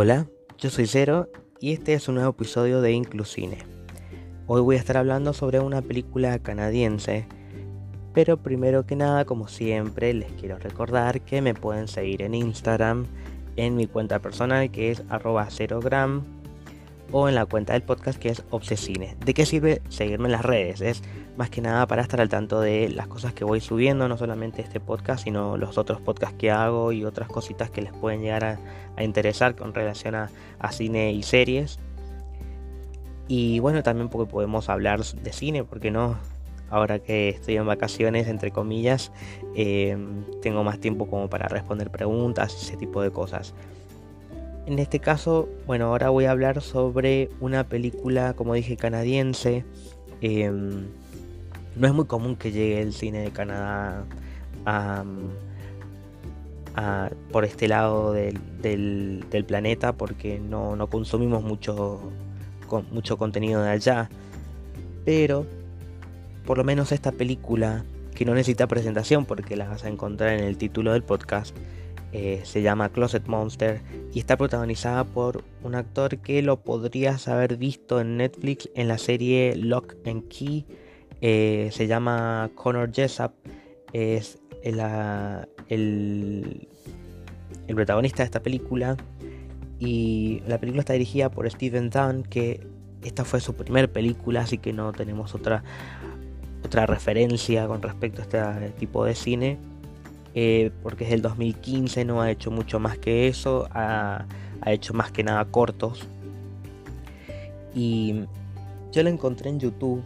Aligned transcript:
Hola, 0.00 0.28
yo 0.58 0.70
soy 0.70 0.86
Cero 0.86 1.28
y 1.58 1.72
este 1.72 1.92
es 1.92 2.06
un 2.06 2.14
nuevo 2.14 2.30
episodio 2.30 2.80
de 2.80 2.92
Inclusine. 2.92 3.58
Hoy 4.46 4.60
voy 4.60 4.76
a 4.76 4.78
estar 4.78 4.96
hablando 4.96 5.32
sobre 5.32 5.58
una 5.58 5.82
película 5.82 6.38
canadiense, 6.38 7.26
pero 8.14 8.36
primero 8.36 8.86
que 8.86 8.94
nada, 8.94 9.24
como 9.24 9.48
siempre, 9.48 10.14
les 10.14 10.30
quiero 10.34 10.56
recordar 10.56 11.22
que 11.22 11.42
me 11.42 11.52
pueden 11.52 11.88
seguir 11.88 12.22
en 12.22 12.36
Instagram, 12.36 13.06
en 13.56 13.74
mi 13.74 13.88
cuenta 13.88 14.20
personal 14.20 14.70
que 14.70 14.92
es 14.92 15.02
arroba 15.08 15.48
o 17.10 17.28
en 17.28 17.34
la 17.34 17.46
cuenta 17.46 17.72
del 17.72 17.82
podcast 17.82 18.20
que 18.20 18.28
es 18.28 18.44
Obsesine. 18.50 19.16
¿De 19.24 19.34
qué 19.34 19.46
sirve 19.46 19.82
seguirme 19.88 20.26
en 20.26 20.32
las 20.32 20.44
redes? 20.44 20.80
Es 20.80 21.02
más 21.38 21.50
que 21.50 21.60
nada 21.60 21.86
para 21.86 22.02
estar 22.02 22.20
al 22.20 22.28
tanto 22.28 22.60
de 22.60 22.88
las 22.88 23.06
cosas 23.06 23.32
que 23.32 23.44
voy 23.44 23.60
subiendo, 23.60 24.08
no 24.08 24.18
solamente 24.18 24.60
este 24.60 24.80
podcast, 24.80 25.22
sino 25.22 25.56
los 25.56 25.78
otros 25.78 26.00
podcasts 26.00 26.36
que 26.36 26.50
hago 26.50 26.90
y 26.90 27.04
otras 27.04 27.28
cositas 27.28 27.70
que 27.70 27.80
les 27.80 27.92
pueden 27.92 28.22
llegar 28.22 28.44
a, 28.44 28.58
interesar 29.02 29.54
con 29.54 29.72
relación 29.72 30.16
a, 30.16 30.30
cine 30.72 31.12
y 31.12 31.22
series. 31.22 31.78
Y 33.28 33.60
bueno, 33.60 33.84
también 33.84 34.08
porque 34.08 34.28
podemos 34.28 34.68
hablar 34.68 35.04
de 35.04 35.32
cine, 35.32 35.62
porque 35.62 35.92
no, 35.92 36.16
ahora 36.70 36.98
que 36.98 37.28
estoy 37.28 37.56
en 37.56 37.66
vacaciones, 37.66 38.26
entre 38.26 38.50
comillas, 38.50 39.12
eh, 39.54 39.96
tengo 40.42 40.64
más 40.64 40.80
tiempo 40.80 41.08
como 41.08 41.30
para 41.30 41.46
responder 41.46 41.92
preguntas, 41.92 42.52
ese 42.60 42.76
tipo 42.76 43.00
de 43.00 43.12
cosas. 43.12 43.54
En 44.66 44.80
este 44.80 44.98
caso, 44.98 45.48
bueno, 45.68 45.86
ahora 45.86 46.10
voy 46.10 46.24
a 46.24 46.32
hablar 46.32 46.62
sobre 46.62 47.30
una 47.38 47.62
película, 47.62 48.34
como 48.34 48.54
dije, 48.54 48.76
canadiense. 48.76 49.64
Em, 50.20 50.88
no 51.76 51.86
es 51.86 51.94
muy 51.94 52.06
común 52.06 52.36
que 52.36 52.52
llegue 52.52 52.80
el 52.80 52.92
cine 52.92 53.20
de 53.20 53.30
Canadá 53.30 54.04
por 57.32 57.44
este 57.44 57.68
lado 57.68 58.12
del, 58.12 58.40
planeta 59.46 59.92
porque 59.92 60.38
no, 60.38 60.86
consumimos 60.90 61.42
mucho, 61.42 62.00
mucho 62.90 63.16
contenido 63.16 63.62
de 63.62 63.70
allá. 63.70 64.10
Pero 65.04 65.46
por 66.44 66.58
lo 66.58 66.64
menos 66.64 66.92
esta 66.92 67.12
película, 67.12 67.84
que 68.14 68.24
no 68.24 68.34
necesita 68.34 68.66
presentación 68.66 69.26
porque 69.26 69.56
la 69.56 69.68
vas 69.68 69.84
a 69.84 69.88
encontrar 69.88 70.38
en 70.38 70.44
el 70.44 70.56
título 70.56 70.92
del 70.92 71.02
podcast, 71.02 71.54
eh, 72.12 72.40
se 72.44 72.62
llama 72.62 72.88
Closet 72.88 73.26
Monster 73.26 73.82
y 74.14 74.18
está 74.18 74.38
protagonizada 74.38 75.04
por 75.04 75.44
un 75.62 75.74
actor 75.74 76.16
que 76.18 76.40
lo 76.40 76.56
podrías 76.58 77.28
haber 77.28 77.58
visto 77.58 78.00
en 78.00 78.16
Netflix 78.16 78.70
en 78.74 78.88
la 78.88 78.96
serie 78.96 79.56
Lock 79.56 79.94
and 80.06 80.26
Key. 80.28 80.64
Eh, 81.20 81.68
se 81.72 81.86
llama 81.86 82.50
Connor 82.54 82.92
Jessup. 82.92 83.32
Es 83.92 84.38
el, 84.62 84.80
el, 85.68 86.68
el, 87.66 87.74
protagonista 87.74 88.18
de 88.18 88.24
esta 88.24 88.42
película. 88.42 88.96
Y 89.78 90.42
la 90.46 90.58
película 90.58 90.80
está 90.80 90.92
dirigida 90.92 91.30
por 91.30 91.48
Steven 91.50 91.90
Dunn, 91.90 92.24
que 92.24 92.66
esta 93.02 93.24
fue 93.24 93.40
su 93.40 93.54
primer 93.54 93.90
película, 93.90 94.40
así 94.40 94.58
que 94.58 94.72
no 94.72 94.92
tenemos 94.92 95.34
otra, 95.34 95.62
otra 96.64 96.86
referencia 96.86 97.66
con 97.68 97.80
respecto 97.80 98.22
a 98.22 98.24
este 98.24 98.70
tipo 98.78 99.04
de 99.04 99.14
cine. 99.14 99.58
Eh, 100.34 100.70
porque 100.82 101.04
es 101.04 101.10
del 101.10 101.22
2015, 101.22 102.04
no 102.04 102.20
ha 102.20 102.30
hecho 102.30 102.50
mucho 102.50 102.78
más 102.78 102.98
que 102.98 103.28
eso, 103.28 103.68
ha, 103.72 104.26
hecho 104.66 104.94
más 104.94 105.10
que 105.10 105.24
nada 105.24 105.44
cortos. 105.46 106.06
Y 107.74 108.20
yo 108.92 109.02
lo 109.02 109.08
encontré 109.08 109.50
en 109.50 109.58
YouTube, 109.58 110.02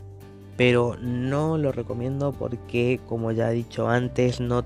pero 0.62 0.96
no 1.00 1.58
lo 1.58 1.72
recomiendo 1.72 2.30
porque, 2.30 3.00
como 3.08 3.32
ya 3.32 3.50
he 3.50 3.54
dicho 3.54 3.88
antes, 3.88 4.38
no, 4.38 4.60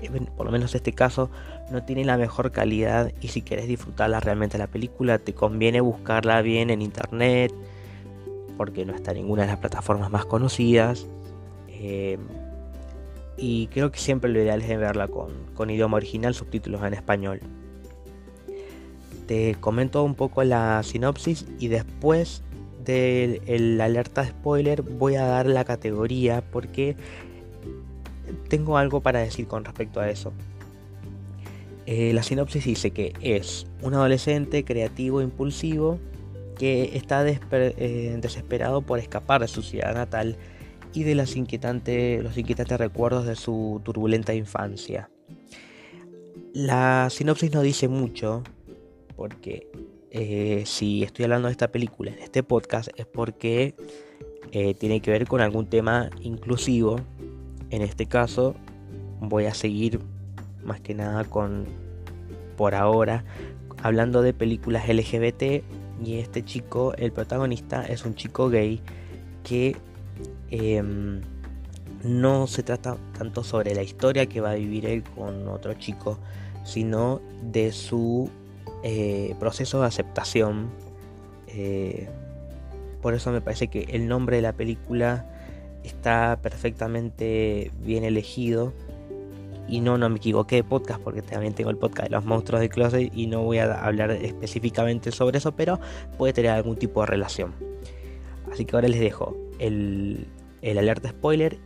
eh, 0.00 0.10
por 0.34 0.46
lo 0.46 0.52
menos 0.52 0.74
este 0.74 0.94
caso, 0.94 1.28
no 1.70 1.84
tiene 1.84 2.02
la 2.06 2.16
mejor 2.16 2.50
calidad 2.50 3.12
y 3.20 3.28
si 3.28 3.42
quieres 3.42 3.68
disfrutarla 3.68 4.20
realmente 4.20 4.56
la 4.56 4.68
película, 4.68 5.18
te 5.18 5.34
conviene 5.34 5.82
buscarla 5.82 6.40
bien 6.40 6.70
en 6.70 6.80
internet, 6.80 7.52
porque 8.56 8.86
no 8.86 8.94
está 8.94 9.10
en 9.10 9.18
ninguna 9.18 9.42
de 9.42 9.48
las 9.48 9.58
plataformas 9.58 10.10
más 10.10 10.24
conocidas. 10.24 11.06
Eh, 11.68 12.16
y 13.36 13.66
creo 13.66 13.92
que 13.92 13.98
siempre 13.98 14.30
lo 14.30 14.40
ideal 14.40 14.62
es 14.62 14.78
verla 14.78 15.08
con, 15.08 15.70
idioma 15.70 15.98
original, 15.98 16.34
subtítulos 16.34 16.82
en 16.84 16.94
español. 16.94 17.40
Te 19.26 19.56
comento 19.56 20.02
un 20.04 20.14
poco 20.14 20.42
la 20.42 20.82
sinopsis 20.82 21.44
y 21.58 21.68
después 21.68 22.42
del 22.92 23.80
alerta 23.80 24.24
spoiler 24.24 24.82
voy 24.82 25.16
a 25.16 25.24
dar 25.24 25.46
la 25.46 25.64
categoría 25.64 26.42
porque 26.42 26.96
tengo 28.48 28.78
algo 28.78 29.00
para 29.00 29.20
decir 29.20 29.46
con 29.46 29.64
respecto 29.64 30.00
a 30.00 30.08
eso. 30.08 30.32
Eh, 31.86 32.12
la 32.12 32.22
sinopsis 32.22 32.64
dice 32.64 32.90
que 32.90 33.12
es 33.20 33.66
un 33.82 33.94
adolescente 33.94 34.64
creativo 34.64 35.22
impulsivo 35.22 35.98
que 36.58 36.96
está 36.96 37.26
eh, 37.26 38.18
desesperado 38.20 38.82
por 38.82 38.98
escapar 38.98 39.40
de 39.40 39.48
su 39.48 39.62
ciudad 39.62 39.94
natal 39.94 40.36
y 40.92 41.04
de 41.04 41.14
los 41.14 41.36
inquietantes 41.36 42.78
recuerdos 42.78 43.26
de 43.26 43.36
su 43.36 43.80
turbulenta 43.84 44.34
infancia. 44.34 45.10
La 46.52 47.08
sinopsis 47.10 47.52
no 47.52 47.62
dice 47.62 47.88
mucho, 47.88 48.42
porque 49.16 49.68
eh, 50.10 50.62
si 50.66 51.02
estoy 51.02 51.24
hablando 51.24 51.48
de 51.48 51.52
esta 51.52 51.70
película 51.70 52.10
en 52.10 52.18
este 52.18 52.42
podcast 52.42 52.88
es 52.96 53.06
porque 53.06 53.74
eh, 54.52 54.74
tiene 54.74 55.00
que 55.00 55.10
ver 55.10 55.26
con 55.26 55.40
algún 55.40 55.66
tema 55.66 56.10
inclusivo. 56.22 57.00
En 57.70 57.82
este 57.82 58.06
caso 58.06 58.54
voy 59.20 59.46
a 59.46 59.54
seguir 59.54 60.00
más 60.64 60.80
que 60.80 60.94
nada 60.94 61.24
con, 61.24 61.66
por 62.56 62.74
ahora, 62.74 63.24
hablando 63.82 64.22
de 64.22 64.32
películas 64.32 64.88
LGBT 64.88 65.62
y 66.04 66.14
este 66.18 66.44
chico, 66.44 66.94
el 66.96 67.12
protagonista, 67.12 67.84
es 67.84 68.04
un 68.04 68.14
chico 68.14 68.48
gay 68.48 68.80
que 69.42 69.76
Em, 70.50 71.20
no 72.04 72.46
se 72.46 72.62
trata 72.62 72.96
tanto 73.16 73.42
sobre 73.42 73.74
la 73.74 73.82
historia 73.82 74.26
que 74.26 74.40
va 74.40 74.52
a 74.52 74.54
vivir 74.54 74.86
él 74.86 75.02
con 75.02 75.48
otro 75.48 75.74
chico, 75.74 76.18
sino 76.64 77.20
de 77.42 77.72
su 77.72 78.30
eh, 78.82 79.34
proceso 79.38 79.80
de 79.80 79.86
aceptación. 79.86 80.68
Eh, 81.48 82.08
por 83.02 83.14
eso 83.14 83.32
me 83.32 83.40
parece 83.40 83.68
que 83.68 83.86
el 83.90 84.08
nombre 84.08 84.36
de 84.36 84.42
la 84.42 84.52
película 84.52 85.26
está 85.82 86.38
perfectamente 86.42 87.70
bien 87.80 88.04
elegido. 88.04 88.72
Y 89.66 89.80
no, 89.80 89.98
no 89.98 90.08
me 90.08 90.16
equivoqué 90.16 90.56
de 90.56 90.64
podcast 90.64 90.98
porque 91.00 91.20
también 91.20 91.52
tengo 91.52 91.68
el 91.68 91.76
podcast 91.76 92.08
de 92.08 92.16
los 92.16 92.24
monstruos 92.24 92.60
de 92.62 92.70
closet 92.70 93.12
y 93.14 93.26
no 93.26 93.42
voy 93.42 93.58
a 93.58 93.84
hablar 93.84 94.10
específicamente 94.12 95.12
sobre 95.12 95.38
eso, 95.38 95.52
pero 95.52 95.78
puede 96.16 96.32
tener 96.32 96.52
algún 96.52 96.76
tipo 96.76 97.00
de 97.00 97.06
relación. 97.06 97.52
Así 98.50 98.64
que 98.64 98.74
ahora 98.76 98.88
les 98.88 98.98
dejo 98.98 99.36
el, 99.58 100.26
el 100.62 100.78
alerta 100.78 101.10
spoiler. 101.10 101.58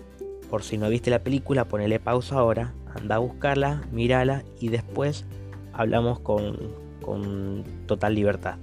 Por 0.50 0.64
si 0.64 0.78
no 0.78 0.88
viste 0.88 1.10
la 1.10 1.20
película, 1.20 1.66
ponele 1.66 2.00
pausa 2.00 2.36
ahora, 2.36 2.74
anda 2.94 3.14
a 3.14 3.18
buscarla, 3.18 3.82
mírala 3.92 4.42
y 4.60 4.68
después 4.68 5.24
hablamos 5.72 6.18
con, 6.20 6.58
con 7.02 7.64
total 7.86 8.14
libertad. 8.14 8.56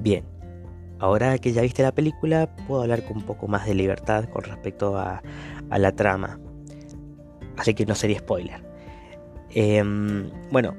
Bien, 0.00 0.24
ahora 1.00 1.36
que 1.38 1.52
ya 1.52 1.62
viste 1.62 1.82
la 1.82 1.92
película, 1.92 2.54
puedo 2.68 2.82
hablar 2.82 3.04
con 3.04 3.16
un 3.16 3.24
poco 3.24 3.48
más 3.48 3.66
de 3.66 3.74
libertad 3.74 4.26
con 4.28 4.44
respecto 4.44 4.96
a, 4.96 5.20
a 5.68 5.78
la 5.78 5.92
trama. 5.92 6.38
Así 7.56 7.74
que 7.74 7.86
no 7.86 7.94
sería 7.94 8.20
spoiler. 8.20 8.62
Em, 9.50 10.30
bueno, 10.52 10.74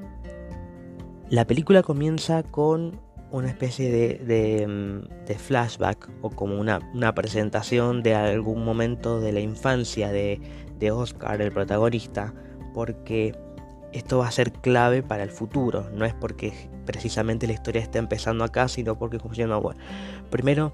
la 1.30 1.46
película 1.46 1.82
comienza 1.82 2.42
con 2.42 3.00
una 3.30 3.48
especie 3.48 3.90
de, 3.90 4.62
em, 4.62 5.02
de, 5.26 5.34
flashback 5.34 6.08
o 6.22 6.30
como 6.30 6.58
una, 6.58 6.80
una, 6.94 7.14
presentación 7.14 8.02
de 8.02 8.14
algún 8.14 8.64
momento 8.64 9.20
de 9.20 9.32
la 9.32 9.40
infancia 9.40 10.10
de, 10.10 10.40
de, 10.78 10.90
Oscar, 10.90 11.40
el 11.42 11.52
protagonista, 11.52 12.32
porque 12.74 13.34
esto 13.92 14.18
va 14.18 14.28
a 14.28 14.30
ser 14.30 14.52
clave 14.52 15.02
para 15.02 15.22
el 15.22 15.30
futuro. 15.30 15.90
No 15.92 16.04
es 16.04 16.14
porque 16.14 16.52
precisamente 16.86 17.46
la 17.46 17.52
historia 17.52 17.82
está 17.82 17.98
empezando 17.98 18.44
acá, 18.44 18.68
sino 18.68 18.98
porque 18.98 19.18
como 19.18 19.34
bueno, 19.60 19.80
primero 20.30 20.72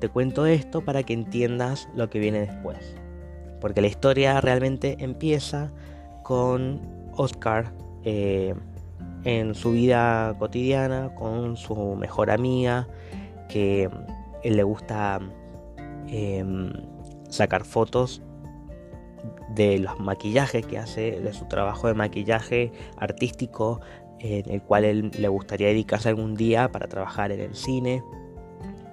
te 0.00 0.08
cuento 0.08 0.46
esto 0.46 0.84
para 0.84 1.04
que 1.04 1.12
entiendas 1.12 1.88
lo 1.94 2.10
que 2.10 2.18
viene 2.18 2.40
después 2.40 2.96
porque 3.62 3.80
la 3.80 3.86
historia 3.86 4.40
realmente 4.40 4.96
empieza 4.98 5.70
con 6.24 6.80
Oscar 7.12 7.72
eh, 8.02 8.54
en 9.24 9.54
su 9.54 9.72
vida 9.72 10.34
cotidiana 10.38 11.14
con 11.14 11.56
su 11.56 11.94
mejor 11.96 12.30
amiga, 12.30 12.88
que 13.48 13.88
él 14.42 14.56
le 14.56 14.62
gusta 14.62 15.20
em, 16.08 16.72
sacar 17.28 17.64
fotos 17.64 18.22
de 19.54 19.78
los 19.78 20.00
maquillajes 20.00 20.66
que 20.66 20.78
hace, 20.78 21.20
de 21.20 21.32
su 21.32 21.46
trabajo 21.46 21.86
de 21.86 21.94
maquillaje 21.94 22.72
artístico 22.96 23.80
en 24.18 24.48
el 24.50 24.62
cual 24.62 24.84
él 24.84 25.10
le 25.18 25.28
gustaría 25.28 25.68
dedicarse 25.68 26.08
algún 26.08 26.34
día 26.34 26.70
para 26.70 26.88
trabajar 26.88 27.32
en 27.32 27.40
el 27.40 27.54
cine. 27.54 28.02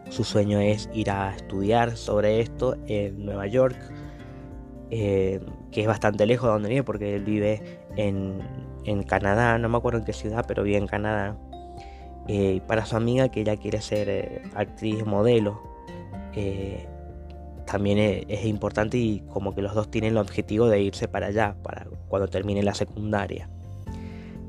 Su 0.09 0.23
sueño 0.23 0.59
es 0.59 0.89
ir 0.91 1.11
a 1.11 1.35
estudiar 1.35 1.95
sobre 1.97 2.41
esto 2.41 2.75
en 2.87 3.25
Nueva 3.25 3.45
York, 3.45 3.77
eh, 4.89 5.39
que 5.71 5.81
es 5.81 5.87
bastante 5.87 6.25
lejos 6.25 6.47
de 6.47 6.53
donde 6.53 6.69
vive 6.69 6.83
porque 6.83 7.15
él 7.15 7.23
vive 7.23 7.79
en, 7.95 8.39
Canadá, 9.03 9.57
no 9.57 9.69
me 9.69 9.77
acuerdo 9.77 9.99
en 9.99 10.05
qué 10.05 10.13
ciudad, 10.13 10.45
pero 10.47 10.63
vive 10.63 10.77
en 10.77 10.87
Canadá. 10.87 11.37
Eh, 12.27 12.61
para 12.67 12.85
su 12.85 12.95
amiga 12.95 13.29
que 13.29 13.41
ella 13.41 13.57
quiere 13.57 13.81
ser 13.81 14.09
eh, 14.09 14.41
actriz 14.55 15.05
modelo, 15.05 15.61
también 17.69 18.25
es, 18.27 18.45
importante 18.45 18.97
y 18.97 19.19
como 19.29 19.53
que 19.53 19.61
los 19.61 19.75
dos 19.75 19.91
tienen 19.91 20.13
el 20.13 20.17
objetivo 20.17 20.67
de 20.69 20.81
irse 20.81 21.07
para 21.07 21.27
allá, 21.27 21.55
para 21.61 21.85
cuando 22.07 22.27
termine 22.27 22.63
la 22.63 22.73
secundaria. 22.73 23.47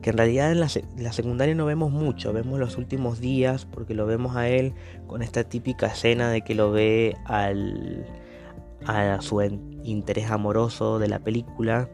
Que 0.01 0.11
en 0.11 0.17
realidad 0.17 0.51
en 0.53 0.61
la, 0.61 1.13
secundaria 1.13 1.55
no 1.55 1.67
vemos 1.67 1.93
mucho, 1.93 2.33
vemos 2.33 2.59
los 2.59 2.79
últimos 2.79 3.21
días 3.21 3.67
porque 3.67 3.93
lo 3.93 4.07
vemos 4.07 4.37
a 4.37 4.49
él 4.49 4.73
con 5.07 5.21
esta 5.21 5.45
típica 5.45 5.89
escena 5.89 6.31
de 6.31 6.41
que 6.41 6.55
lo 6.55 6.73
ve 6.73 7.15
al, 7.27 8.07
a 8.87 9.21
su 9.21 9.43
interés 9.85 10.31
amoroso 10.31 10.99
de 10.99 11.09
la 11.09 11.19
película, 11.19 11.91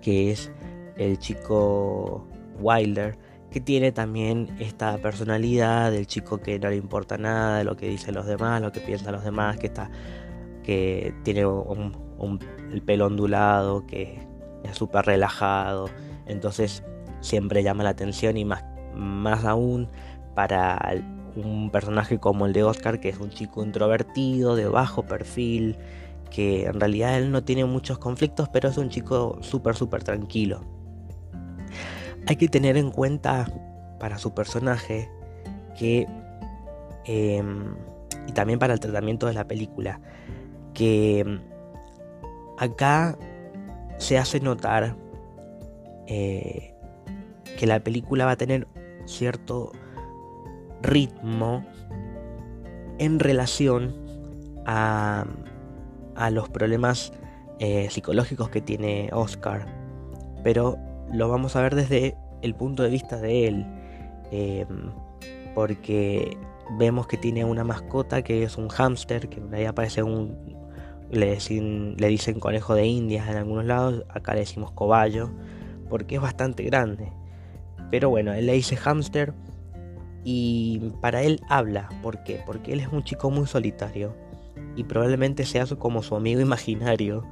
que 0.00 0.30
es 0.30 0.50
el 0.96 1.18
chico 1.18 2.26
Wilder, 2.60 3.18
que 3.50 3.60
tiene 3.60 3.92
también 3.92 4.56
esta 4.58 4.98
personalidad 4.98 5.90
del 5.90 6.06
chico 6.06 6.38
que 6.38 6.58
no 6.58 6.70
le 6.70 6.76
importa 6.76 7.18
nada 7.18 7.58
de 7.58 7.64
lo 7.64 7.76
que 7.76 7.88
dicen 7.88 8.14
los 8.14 8.26
demás, 8.26 8.62
lo 8.62 8.72
que 8.72 8.80
piensan 8.80 9.12
los 9.12 9.24
demás, 9.24 9.58
que 9.58 9.66
está 9.66 9.90
que 10.62 11.14
tiene 11.24 11.40
el 11.40 12.82
pelo 12.82 13.06
ondulado, 13.06 13.86
que 13.86 14.20
es 14.64 14.76
súper 14.76 15.04
relajado, 15.04 15.88
entonces 16.26 16.84
siempre 17.20 17.62
llama 17.62 17.84
la 17.84 17.90
atención 17.90 18.36
y 18.36 18.44
más, 18.44 18.64
más 18.94 19.44
aún 19.44 19.88
para 20.34 20.94
un 21.36 21.70
personaje 21.70 22.18
como 22.18 22.46
el 22.46 22.52
de 22.52 22.62
Oscar, 22.62 23.00
que 23.00 23.08
es 23.08 23.18
un 23.18 23.30
chico 23.30 23.64
introvertido, 23.64 24.54
de 24.54 24.68
bajo 24.68 25.04
perfil, 25.04 25.76
que 26.30 26.66
en 26.66 26.80
realidad 26.80 27.18
él 27.18 27.30
no 27.30 27.42
tiene 27.42 27.64
muchos 27.64 27.98
conflictos, 27.98 28.48
pero 28.48 28.68
es 28.68 28.78
un 28.78 28.88
chico 28.88 29.38
súper, 29.42 29.74
súper 29.74 30.02
tranquilo. 30.02 30.81
Hay 32.26 32.36
que 32.36 32.48
tener 32.48 32.76
en 32.76 32.90
cuenta 32.90 33.46
para 33.98 34.18
su 34.18 34.34
personaje 34.34 35.08
que, 35.78 36.06
em, 37.04 37.74
y 38.26 38.32
también 38.32 38.58
para 38.58 38.74
el 38.74 38.80
tratamiento 38.80 39.26
de 39.26 39.34
la 39.34 39.46
película, 39.46 40.00
que 40.74 41.20
em, 41.20 41.40
acá 42.58 43.18
se 43.98 44.18
hace 44.18 44.40
notar 44.40 44.96
eh, 46.06 46.74
que 47.58 47.66
la 47.66 47.80
película 47.80 48.24
va 48.24 48.32
a 48.32 48.36
tener 48.36 48.66
cierto 49.06 49.72
ritmo 50.82 51.64
en 52.98 53.18
relación 53.18 53.94
a, 54.66 55.24
a 56.16 56.30
los 56.30 56.48
problemas 56.48 57.12
eh, 57.58 57.88
psicológicos 57.90 58.48
que 58.48 58.60
tiene 58.60 59.10
Oscar. 59.12 59.66
Pero 60.42 60.78
lo 61.10 61.28
vamos 61.28 61.56
a 61.56 61.62
ver 61.62 61.74
desde 61.74 62.16
el 62.42 62.54
punto 62.54 62.82
de 62.82 62.90
vista 62.90 63.16
de 63.18 63.48
él. 63.48 63.66
Em, 64.30 64.90
porque 65.54 66.36
vemos 66.78 67.06
que 67.06 67.16
tiene 67.16 67.44
una 67.44 67.64
mascota 67.64 68.22
que 68.22 68.42
es 68.42 68.56
un 68.56 68.68
hámster, 68.68 69.28
que 69.28 69.40
en 69.40 69.50
realidad 69.50 69.74
parece 69.74 70.02
un... 70.02 70.60
Le, 71.10 71.36
le 71.98 72.08
dicen 72.08 72.40
conejo 72.40 72.74
de 72.74 72.86
indias 72.86 73.28
en 73.28 73.36
algunos 73.36 73.66
lados, 73.66 74.04
acá 74.08 74.32
le 74.32 74.40
decimos 74.40 74.72
cobayo, 74.72 75.30
porque 75.90 76.14
es 76.14 76.22
bastante 76.22 76.62
grande. 76.62 77.12
Pero 77.90 78.08
bueno, 78.08 78.32
él 78.32 78.46
le 78.46 78.54
dice 78.54 78.76
hámster 78.76 79.34
y 80.24 80.92
para 81.02 81.22
él 81.22 81.40
habla. 81.48 81.90
¿Por 82.02 82.22
qué? 82.24 82.40
Porque 82.46 82.72
él 82.72 82.80
es 82.80 82.88
un 82.88 83.04
chico 83.04 83.30
muy 83.30 83.46
solitario 83.46 84.14
y 84.76 84.84
probablemente 84.84 85.44
sea 85.44 85.66
como 85.66 86.02
su 86.02 86.16
amigo 86.16 86.40
imaginario. 86.40 87.24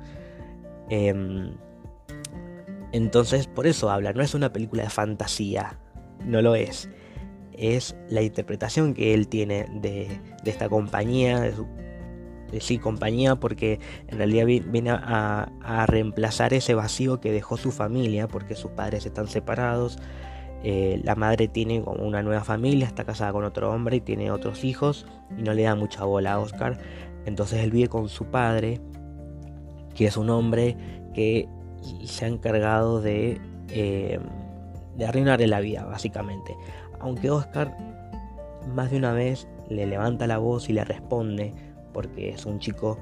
Em, 0.88 1.54
entonces, 2.92 3.46
por 3.46 3.66
eso 3.66 3.90
habla. 3.90 4.12
No 4.12 4.22
es 4.22 4.34
una 4.34 4.52
película 4.52 4.82
de 4.82 4.90
fantasía. 4.90 5.78
No 6.24 6.42
lo 6.42 6.54
es. 6.54 6.88
Es 7.52 7.96
la 8.08 8.22
interpretación 8.22 8.94
que 8.94 9.14
él 9.14 9.28
tiene 9.28 9.66
de, 9.80 10.20
esta 10.44 10.68
compañía, 10.68 11.40
de 11.40 11.54
su 11.54 11.66
sí, 12.58 12.78
compañía, 12.78 13.36
porque 13.36 13.78
en 14.08 14.18
realidad 14.18 14.46
viene 14.46 14.90
a, 14.90 15.84
reemplazar 15.86 16.54
ese 16.54 16.74
vacío 16.74 17.20
que 17.20 17.32
dejó 17.32 17.56
su 17.56 17.70
familia, 17.70 18.26
porque 18.28 18.56
sus 18.56 18.70
padres 18.72 19.06
están 19.06 19.28
separados. 19.28 19.98
Eh, 20.62 21.00
la 21.04 21.14
madre 21.14 21.48
tiene 21.48 21.82
como 21.82 22.04
una 22.04 22.22
nueva 22.22 22.44
familia, 22.44 22.86
está 22.86 23.04
casada 23.04 23.32
con 23.32 23.44
otro 23.44 23.72
hombre 23.72 23.96
y 23.96 24.00
tiene 24.00 24.30
otros 24.30 24.62
hijos 24.62 25.06
y 25.38 25.42
no 25.42 25.54
le 25.54 25.62
da 25.62 25.74
mucha 25.74 26.04
bola 26.04 26.34
a 26.34 26.38
Oscar. 26.38 26.78
Entonces 27.24 27.62
él 27.62 27.70
vive 27.70 27.88
con 27.88 28.08
su 28.08 28.26
padre, 28.26 28.80
que 29.94 30.06
es 30.06 30.16
un 30.16 30.28
hombre 30.28 30.76
que 31.14 31.48
se 32.04 32.24
ha 32.24 32.28
encargado 32.28 33.00
de, 33.00 33.40
eh, 33.68 34.18
de 34.96 35.06
arruinarle 35.06 35.46
la 35.46 35.60
vida, 35.60 35.84
básicamente. 35.84 36.56
Aunque 37.00 37.30
Oscar 37.30 37.76
más 38.74 38.90
de 38.90 38.98
una 38.98 39.12
vez 39.12 39.48
le 39.68 39.86
levanta 39.86 40.26
la 40.26 40.38
voz 40.38 40.68
y 40.68 40.72
le 40.72 40.84
responde, 40.84 41.54
porque 41.92 42.30
es 42.30 42.46
un 42.46 42.58
chico 42.58 42.98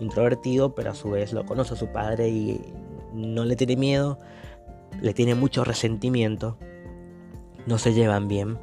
introvertido, 0.00 0.74
pero 0.74 0.90
a 0.90 0.94
su 0.94 1.10
vez 1.10 1.32
lo 1.32 1.44
conoce 1.44 1.74
a 1.74 1.76
su 1.76 1.88
padre 1.88 2.28
y 2.28 2.60
no 3.12 3.44
le 3.44 3.56
tiene 3.56 3.76
miedo, 3.76 4.18
le 5.00 5.14
tiene 5.14 5.34
mucho 5.34 5.64
resentimiento, 5.64 6.58
no 7.66 7.78
se 7.78 7.94
llevan 7.94 8.28
bien. 8.28 8.58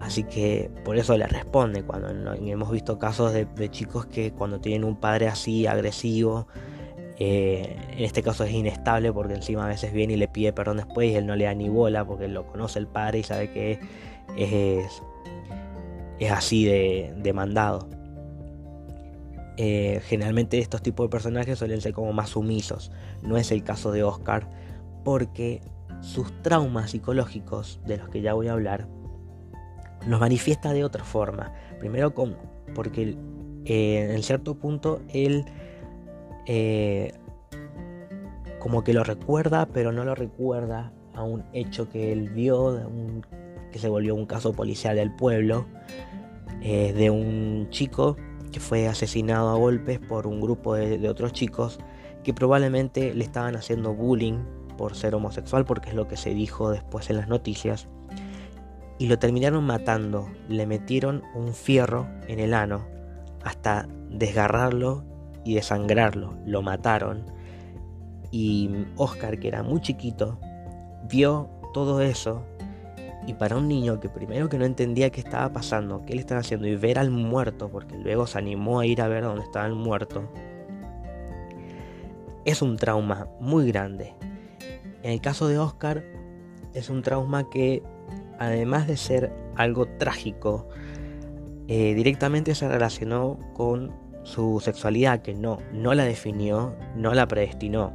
Así 0.00 0.24
que 0.24 0.70
por 0.84 0.96
eso 0.96 1.16
le 1.16 1.26
responde. 1.26 1.82
Cuando 1.82 2.32
hemos 2.32 2.70
visto 2.70 2.98
casos 2.98 3.32
de, 3.32 3.70
chicos 3.70 4.06
que 4.06 4.32
cuando 4.32 4.58
tienen 4.58 4.84
un 4.84 4.96
padre 4.96 5.28
así 5.28 5.66
agresivo, 5.66 6.46
eh, 7.20 7.76
en 7.92 8.04
este 8.04 8.22
caso 8.22 8.44
es 8.44 8.52
inestable 8.52 9.12
porque 9.12 9.34
encima 9.34 9.66
a 9.66 9.68
veces 9.68 9.92
viene 9.92 10.14
y 10.14 10.16
le 10.16 10.26
pide 10.26 10.54
perdón 10.54 10.78
después 10.78 11.10
y 11.10 11.14
él 11.14 11.26
no 11.26 11.36
le 11.36 11.44
da 11.44 11.54
ni 11.54 11.68
bola 11.68 12.04
porque 12.04 12.28
lo 12.28 12.46
conoce 12.46 12.78
el 12.78 12.86
padre 12.86 13.18
y 13.18 13.22
sabe 13.22 13.50
que 13.50 13.78
es, 14.38 15.02
es 16.18 16.30
así 16.32 16.64
de 16.64 17.12
demandado. 17.18 17.88
Eh, 19.62 20.00
generalmente 20.06 20.58
estos 20.58 20.80
tipos 20.80 21.04
de 21.04 21.10
personajes 21.10 21.58
suelen 21.58 21.82
ser 21.82 21.92
como 21.92 22.14
más 22.14 22.30
sumisos. 22.30 22.90
No 23.22 23.36
es 23.36 23.52
el 23.52 23.62
caso 23.62 23.92
de 23.92 24.02
Oscar, 24.02 24.48
porque 25.04 25.60
sus 26.00 26.32
traumas 26.40 26.92
psicológicos, 26.92 27.78
de 27.84 27.98
los 27.98 28.08
que 28.08 28.22
ya 28.22 28.32
voy 28.32 28.48
a 28.48 28.52
hablar, 28.52 28.88
los 30.06 30.18
manifiesta 30.18 30.72
de 30.72 30.82
otra 30.82 31.04
forma. 31.04 31.52
Primero 31.78 32.14
con, 32.14 32.38
porque 32.74 33.18
eh, 33.66 34.12
en 34.14 34.22
cierto 34.22 34.54
punto 34.54 35.02
él 35.12 35.44
eh, 36.52 37.12
como 38.58 38.82
que 38.82 38.92
lo 38.92 39.04
recuerda, 39.04 39.66
pero 39.66 39.92
no 39.92 40.04
lo 40.04 40.16
recuerda 40.16 40.92
a 41.14 41.22
un 41.22 41.44
hecho 41.52 41.88
que 41.88 42.10
él 42.10 42.30
vio, 42.30 42.90
que 43.70 43.78
se 43.78 43.88
volvió 43.88 44.16
un 44.16 44.26
caso 44.26 44.52
policial 44.52 44.96
del 44.96 45.14
pueblo, 45.14 45.66
de 46.60 47.08
un 47.08 47.68
chico 47.70 48.16
que 48.50 48.58
fue 48.58 48.88
asesinado 48.88 49.50
a 49.50 49.54
golpes 49.54 49.98
por 50.00 50.26
un 50.26 50.40
grupo 50.40 50.74
de, 50.74 51.08
otros 51.08 51.32
chicos 51.32 51.78
que 52.24 52.34
probablemente 52.34 53.14
le 53.14 53.24
estaban 53.24 53.54
haciendo 53.56 53.94
bullying 53.94 54.40
por 54.76 54.96
ser 54.96 55.14
homosexual, 55.14 55.64
porque 55.64 55.90
es 55.90 55.94
lo 55.94 56.08
que 56.08 56.16
se 56.16 56.34
dijo 56.34 56.70
después 56.70 57.10
en 57.10 57.16
las 57.16 57.28
noticias, 57.28 57.86
y 58.98 59.06
lo 59.06 59.18
terminaron 59.18 59.64
matando, 59.64 60.28
le 60.48 60.66
metieron 60.66 61.22
un 61.34 61.54
fierro 61.54 62.08
en 62.26 62.40
el 62.40 62.54
ano 62.54 62.84
hasta 63.44 63.88
desgarrarlo 64.10 65.04
y 65.44 65.54
desangrarlo, 65.54 66.34
lo 66.46 66.62
mataron. 66.62 67.24
Y 68.30 68.70
Oscar, 68.96 69.38
que 69.38 69.48
era 69.48 69.62
muy 69.62 69.80
chiquito, 69.80 70.38
vio 71.08 71.48
todo 71.72 72.00
eso 72.00 72.44
y 73.26 73.34
para 73.34 73.56
un 73.56 73.68
niño 73.68 74.00
que 74.00 74.08
primero 74.08 74.48
que 74.48 74.58
no 74.58 74.64
entendía 74.64 75.10
qué 75.10 75.20
estaba 75.20 75.52
pasando, 75.52 76.04
qué 76.06 76.14
le 76.14 76.20
estaban 76.20 76.40
haciendo 76.40 76.66
y 76.66 76.76
ver 76.76 76.98
al 76.98 77.10
muerto, 77.10 77.68
porque 77.68 77.96
luego 77.96 78.26
se 78.26 78.38
animó 78.38 78.80
a 78.80 78.86
ir 78.86 79.02
a 79.02 79.08
ver 79.08 79.24
dónde 79.24 79.42
estaba 79.42 79.66
el 79.66 79.74
muerto, 79.74 80.28
es 82.44 82.62
un 82.62 82.76
trauma 82.76 83.28
muy 83.38 83.66
grande. 83.70 84.14
En 85.02 85.12
el 85.12 85.20
caso 85.20 85.48
de 85.48 85.58
Oscar, 85.58 86.02
es 86.74 86.88
un 86.88 87.02
trauma 87.02 87.48
que, 87.50 87.82
además 88.38 88.86
de 88.86 88.96
ser 88.96 89.32
algo 89.56 89.86
trágico, 89.86 90.68
eh, 91.68 91.94
directamente 91.94 92.54
se 92.54 92.68
relacionó 92.68 93.38
con 93.54 93.92
su 94.30 94.60
sexualidad, 94.60 95.20
que 95.22 95.34
no, 95.34 95.58
no 95.72 95.92
la 95.92 96.04
definió, 96.04 96.74
no 96.96 97.12
la 97.14 97.26
predestinó. 97.26 97.92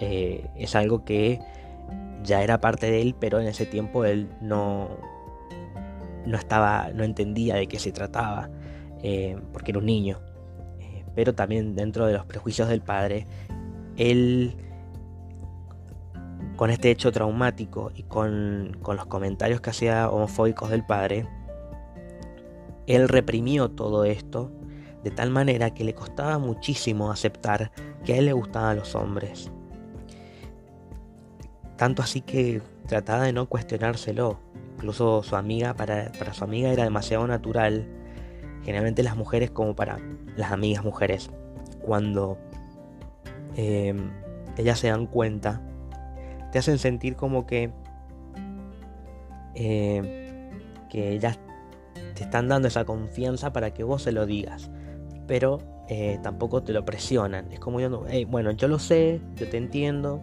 Eh, 0.00 0.48
es 0.56 0.74
algo 0.74 1.04
que 1.04 1.40
ya 2.24 2.42
era 2.42 2.60
parte 2.60 2.90
de 2.90 3.02
él, 3.02 3.14
pero 3.18 3.38
en 3.38 3.46
ese 3.46 3.66
tiempo 3.66 4.04
él 4.04 4.28
no, 4.40 4.88
no 6.24 6.38
estaba, 6.38 6.90
no 6.94 7.04
entendía 7.04 7.56
de 7.56 7.66
qué 7.66 7.78
se 7.78 7.92
trataba, 7.92 8.48
eh, 9.02 9.36
porque 9.52 9.72
era 9.72 9.78
un 9.78 9.86
niño. 9.86 10.20
Eh, 10.80 11.04
pero 11.14 11.34
también 11.34 11.74
dentro 11.74 12.06
de 12.06 12.14
los 12.14 12.24
prejuicios 12.24 12.68
del 12.68 12.80
padre, 12.80 13.26
él 13.96 14.56
con 16.56 16.70
este 16.70 16.90
hecho 16.90 17.12
traumático 17.12 17.90
y 17.94 18.04
con, 18.04 18.78
con 18.82 18.96
los 18.96 19.06
comentarios 19.06 19.60
que 19.60 19.70
hacía 19.70 20.08
homofóbicos 20.08 20.70
del 20.70 20.86
padre, 20.86 21.26
él 22.86 23.08
reprimió 23.08 23.70
todo 23.70 24.04
esto 24.04 24.50
de 25.02 25.10
tal 25.10 25.30
manera 25.30 25.74
que 25.74 25.84
le 25.84 25.94
costaba 25.94 26.38
muchísimo 26.38 27.10
aceptar 27.10 27.72
que 28.04 28.14
a 28.14 28.16
él 28.18 28.26
le 28.26 28.32
gustaban 28.32 28.76
los 28.76 28.94
hombres. 28.94 29.50
Tanto 31.76 32.02
así 32.02 32.20
que 32.20 32.62
trataba 32.86 33.24
de 33.24 33.32
no 33.32 33.48
cuestionárselo. 33.48 34.38
Incluso 34.76 35.22
su 35.22 35.36
amiga, 35.36 35.74
para, 35.74 36.12
su 36.32 36.44
amiga 36.44 36.70
era 36.70 36.84
demasiado 36.84 37.26
natural. 37.26 37.86
Generalmente 38.62 39.02
las 39.02 39.16
mujeres, 39.16 39.50
como 39.50 39.74
para 39.74 39.98
las 40.36 40.52
amigas 40.52 40.84
mujeres, 40.84 41.30
cuando 41.80 42.38
em, 43.56 44.10
ellas 44.56 44.78
se 44.78 44.88
dan 44.88 45.06
cuenta, 45.06 45.60
te 46.52 46.58
hacen 46.58 46.78
sentir 46.78 47.16
como 47.16 47.46
que, 47.46 47.72
em, 49.54 50.04
que 50.88 51.10
ellas 51.12 51.40
te 52.14 52.22
están 52.22 52.46
dando 52.46 52.68
esa 52.68 52.84
confianza 52.84 53.52
para 53.52 53.74
que 53.74 53.82
vos 53.82 54.02
se 54.02 54.12
lo 54.12 54.26
digas 54.26 54.70
pero 55.32 55.60
eh, 55.88 56.18
tampoco 56.22 56.62
te 56.62 56.74
lo 56.74 56.84
presionan. 56.84 57.50
Es 57.50 57.58
como 57.58 57.80
yo, 57.80 58.04
bueno, 58.26 58.50
yo 58.50 58.68
lo 58.68 58.78
sé, 58.78 59.18
yo 59.36 59.48
te 59.48 59.56
entiendo. 59.56 60.20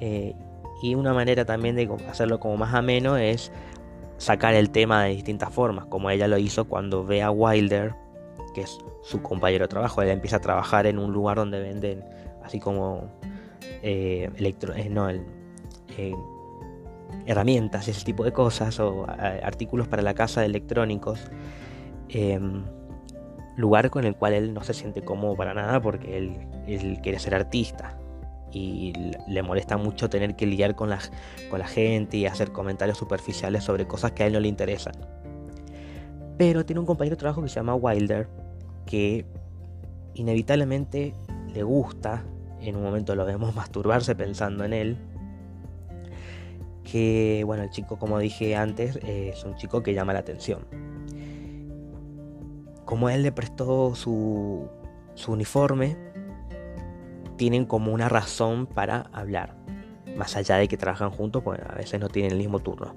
Eh, 0.00 0.34
y 0.82 0.94
una 0.94 1.12
manera 1.12 1.44
también 1.44 1.76
de 1.76 1.86
hacerlo 2.08 2.40
como 2.40 2.56
más 2.56 2.72
ameno 2.72 3.18
es 3.18 3.52
sacar 4.16 4.54
el 4.54 4.70
tema 4.70 5.04
de 5.04 5.10
distintas 5.10 5.52
formas, 5.52 5.84
como 5.84 6.08
ella 6.08 6.26
lo 6.26 6.38
hizo 6.38 6.64
cuando 6.64 7.04
ve 7.04 7.20
a 7.20 7.30
Wilder, 7.30 7.96
que 8.54 8.62
es 8.62 8.78
su 9.02 9.20
compañero 9.20 9.64
de 9.64 9.68
trabajo. 9.68 10.00
Ella 10.00 10.14
empieza 10.14 10.36
a 10.36 10.40
trabajar 10.40 10.86
en 10.86 10.98
un 10.98 11.12
lugar 11.12 11.36
donde 11.36 11.60
venden 11.60 12.02
así 12.42 12.60
como 12.60 13.10
eh, 13.82 14.30
electro, 14.38 14.72
no, 14.88 15.10
herramientas 17.26 17.88
ese 17.88 18.06
tipo 18.06 18.24
de 18.24 18.32
cosas 18.32 18.80
o 18.80 19.04
artículos 19.06 19.86
para 19.86 20.00
la 20.00 20.14
casa 20.14 20.40
de 20.40 20.46
electrónicos. 20.46 21.30
Lugar 23.58 23.90
con 23.90 24.04
el 24.04 24.14
cual 24.14 24.34
él 24.34 24.54
no 24.54 24.62
se 24.62 24.72
siente 24.72 25.02
cómodo 25.02 25.34
para 25.34 25.52
nada 25.52 25.82
porque 25.82 26.16
él, 26.16 27.00
quiere 27.02 27.18
ser 27.18 27.34
artista 27.34 27.98
y 28.52 28.92
le 29.26 29.42
molesta 29.42 29.76
mucho 29.76 30.08
tener 30.08 30.36
que 30.36 30.46
lidiar 30.46 30.76
con 30.76 30.88
la, 30.88 31.00
con 31.50 31.58
la 31.58 31.66
gente 31.66 32.16
y 32.18 32.26
hacer 32.26 32.52
comentarios 32.52 32.96
superficiales 32.96 33.64
sobre 33.64 33.88
cosas 33.88 34.12
que 34.12 34.22
a 34.22 34.26
él 34.26 34.34
no 34.34 34.38
le 34.38 34.46
interesan. 34.46 34.94
Pero 36.38 36.64
tiene 36.64 36.78
un 36.78 36.86
compañero 36.86 37.16
de 37.16 37.18
trabajo 37.18 37.42
que 37.42 37.48
se 37.48 37.56
llama 37.56 37.74
Wilder 37.74 38.28
que 38.86 39.26
inevitablemente 40.14 41.12
le 41.52 41.64
gusta, 41.64 42.22
en 42.60 42.76
un 42.76 42.84
momento 42.84 43.16
lo 43.16 43.24
vemos 43.24 43.52
masturbarse 43.56 44.14
pensando 44.14 44.64
en 44.64 44.72
él, 44.72 44.96
que 46.84 47.42
bueno, 47.44 47.64
el 47.64 47.70
chico 47.70 47.98
como 47.98 48.20
dije 48.20 48.54
antes 48.54 49.00
es 49.02 49.42
un 49.42 49.56
chico 49.56 49.82
que 49.82 49.94
llama 49.94 50.12
la 50.12 50.20
atención 50.20 50.60
como 52.88 53.10
él 53.10 53.22
le 53.22 53.32
prestó 53.32 53.94
su, 53.94 54.66
uniforme, 55.26 55.98
tienen 57.36 57.66
como 57.66 57.92
una 57.92 58.08
razón 58.08 58.66
para 58.66 59.10
hablar. 59.12 59.58
Más 60.16 60.36
allá 60.36 60.56
de 60.56 60.68
que 60.68 60.78
trabajan 60.78 61.10
juntos, 61.10 61.42
pues 61.42 61.60
a 61.68 61.74
veces 61.74 62.00
no 62.00 62.08
tienen 62.08 62.32
el 62.32 62.38
mismo 62.38 62.60
turno. 62.60 62.96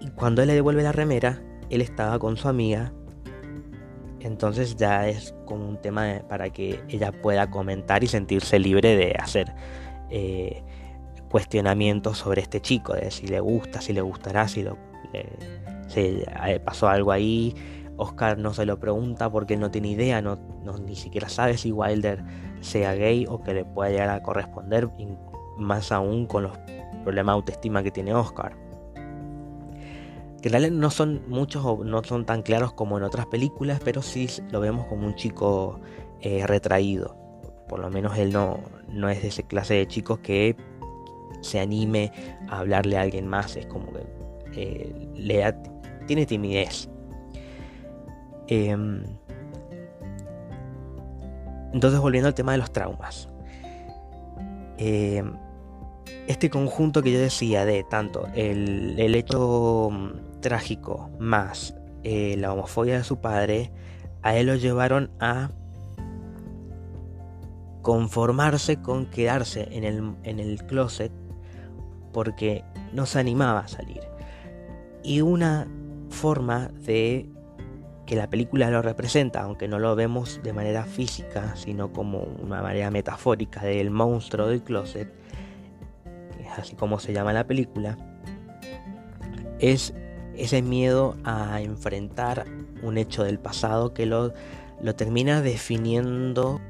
Y 0.00 0.08
cuando 0.10 0.40
él 0.40 0.46
le 0.46 0.54
devuelve 0.54 0.84
la 0.84 0.92
remera, 0.92 1.42
él 1.68 1.80
estaba 1.80 2.20
con 2.20 2.36
su 2.36 2.46
amiga. 2.46 2.92
Entonces 4.20 4.76
ya 4.76 5.08
es 5.08 5.34
como 5.46 5.68
un 5.68 5.80
tema 5.80 6.22
para 6.28 6.50
que 6.50 6.80
ella 6.88 7.10
pueda 7.10 7.50
comentar 7.50 8.04
y 8.04 8.06
sentirse 8.06 8.60
libre 8.60 8.94
de 8.94 9.16
hacer 9.18 9.52
eh, 10.10 10.62
cuestionamientos 11.28 12.18
sobre 12.18 12.42
este 12.42 12.60
chico, 12.60 12.92
de 12.92 13.10
si 13.10 13.26
le 13.26 13.40
gusta, 13.40 13.80
si 13.80 13.92
le 13.92 14.00
gustará, 14.00 14.46
si, 14.46 14.62
lo, 14.62 14.78
pasó 16.64 16.86
algo 16.86 17.10
ahí, 17.10 17.52
Oscar 17.96 18.38
no 18.38 18.52
se 18.52 18.66
lo 18.66 18.78
pregunta 18.78 19.30
porque 19.30 19.56
no 19.56 19.70
tiene 19.70 19.88
idea, 19.88 20.20
no, 20.20 20.38
ni 20.84 20.96
siquiera 20.96 21.28
sabe 21.28 21.56
si 21.56 21.72
Wilder 21.72 22.24
sea 22.60 22.94
gay 22.94 23.26
o 23.28 23.42
que 23.42 23.54
le 23.54 23.64
pueda 23.64 23.90
llegar 23.90 24.10
a 24.10 24.22
corresponder, 24.22 24.88
más 25.56 25.92
aún 25.92 26.26
con 26.26 26.44
los 26.44 26.58
problemas 27.04 27.34
de 27.34 27.36
autoestima 27.36 27.82
que 27.82 27.90
tiene 27.90 28.14
Oscar. 28.14 28.56
Que 30.42 30.48
en 30.48 30.52
realidad 30.52 30.72
no 30.72 30.90
son 30.90 31.22
muchos 31.28 31.64
o 31.64 31.84
no 31.84 32.02
son 32.04 32.26
tan 32.26 32.42
claros 32.42 32.72
como 32.72 32.98
en 32.98 33.04
otras 33.04 33.26
películas, 33.26 33.80
pero 33.84 34.02
sí 34.02 34.28
lo 34.50 34.60
vemos 34.60 34.86
como 34.86 35.06
un 35.06 35.14
chico 35.14 35.80
eh, 36.20 36.46
retraído. 36.46 37.16
Por 37.68 37.80
lo 37.80 37.90
menos 37.90 38.18
él 38.18 38.32
no, 38.32 38.60
no 38.88 39.08
es 39.08 39.22
de 39.22 39.28
esa 39.28 39.42
clase 39.42 39.74
de 39.74 39.86
chicos 39.86 40.18
que 40.18 40.56
se 41.40 41.60
anime 41.60 42.12
a 42.48 42.58
hablarle 42.58 42.98
a 42.98 43.02
alguien 43.02 43.26
más. 43.26 43.56
Es 43.56 43.66
como 43.66 43.92
que 43.92 44.06
eh, 44.56 45.08
le 45.14 45.54
tiene 46.06 46.26
timidez. 46.26 46.90
Em, 48.48 49.02
entonces 51.72 52.00
volviendo 52.00 52.28
al 52.28 52.34
tema 52.34 52.52
de 52.52 52.58
los 52.58 52.72
traumas. 52.72 53.28
Em, 54.78 55.32
este 56.26 56.50
conjunto 56.50 57.02
que 57.02 57.12
yo 57.12 57.18
decía 57.18 57.64
de 57.64 57.84
tanto 57.84 58.26
el, 58.34 59.14
hecho 59.14 59.90
mm, 59.90 60.40
trágico 60.40 61.10
más 61.18 61.74
eh, 62.02 62.36
la 62.38 62.52
homofobia 62.52 62.98
de 62.98 63.04
su 63.04 63.18
padre, 63.20 63.72
a 64.22 64.36
él 64.36 64.46
lo 64.46 64.56
llevaron 64.56 65.10
a 65.20 65.50
conformarse 67.82 68.80
con 68.80 69.06
quedarse 69.06 69.68
en 69.70 69.84
el, 69.84 70.14
en 70.22 70.40
el 70.40 70.64
closet 70.64 71.12
porque 72.12 72.64
no 72.92 73.04
se 73.04 73.18
animaba 73.18 73.60
a 73.60 73.68
salir. 73.68 74.00
Y 75.02 75.20
una 75.20 75.68
forma 76.08 76.68
de 76.86 77.28
que 78.06 78.16
la 78.16 78.28
película 78.28 78.70
lo 78.70 78.82
representa, 78.82 79.42
aunque 79.42 79.68
no 79.68 79.78
lo 79.78 79.96
vemos 79.96 80.40
de 80.42 80.52
manera 80.52 80.84
física, 80.84 81.56
sino 81.56 81.92
como 81.92 82.18
una 82.42 82.60
manera 82.60 82.90
metafórica 82.90 83.62
del 83.62 83.90
monstruo 83.90 84.48
del 84.48 84.62
closet, 84.62 85.08
que 86.36 86.42
es 86.42 86.58
así 86.58 86.76
como 86.76 86.98
se 86.98 87.12
llama 87.12 87.32
la 87.32 87.46
película, 87.46 87.96
es 89.58 89.94
ese 90.36 90.62
miedo 90.62 91.16
a 91.24 91.60
enfrentar 91.62 92.44
un 92.82 92.98
hecho 92.98 93.24
del 93.24 93.38
pasado 93.38 93.94
que 93.94 94.04
lo, 94.04 94.34
lo 94.82 94.94
termina 94.94 95.40
definiendo 95.40 96.60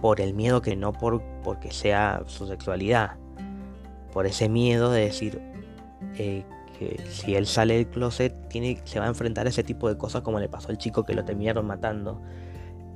por 0.00 0.20
el 0.20 0.34
miedo 0.34 0.62
que 0.62 0.76
no 0.76 0.92
por 0.92 1.22
porque 1.42 1.70
sea 1.70 2.22
su 2.26 2.46
sexualidad, 2.46 3.16
por 4.12 4.26
ese 4.26 4.48
miedo 4.48 4.90
de 4.90 5.02
decir 5.02 5.40
eh, 6.16 6.44
que 6.78 7.00
si 7.10 7.34
él 7.34 7.46
sale 7.46 7.74
del 7.74 7.88
closet 7.88 8.48
tiene, 8.48 8.80
se 8.84 9.00
va 9.00 9.06
a 9.06 9.08
enfrentar 9.08 9.46
a 9.46 9.50
ese 9.50 9.64
tipo 9.64 9.88
de 9.88 9.98
cosas 9.98 10.22
como 10.22 10.38
le 10.38 10.48
pasó 10.48 10.68
al 10.68 10.78
chico 10.78 11.04
que 11.04 11.14
lo 11.14 11.24
terminaron 11.24 11.66
matando. 11.66 12.20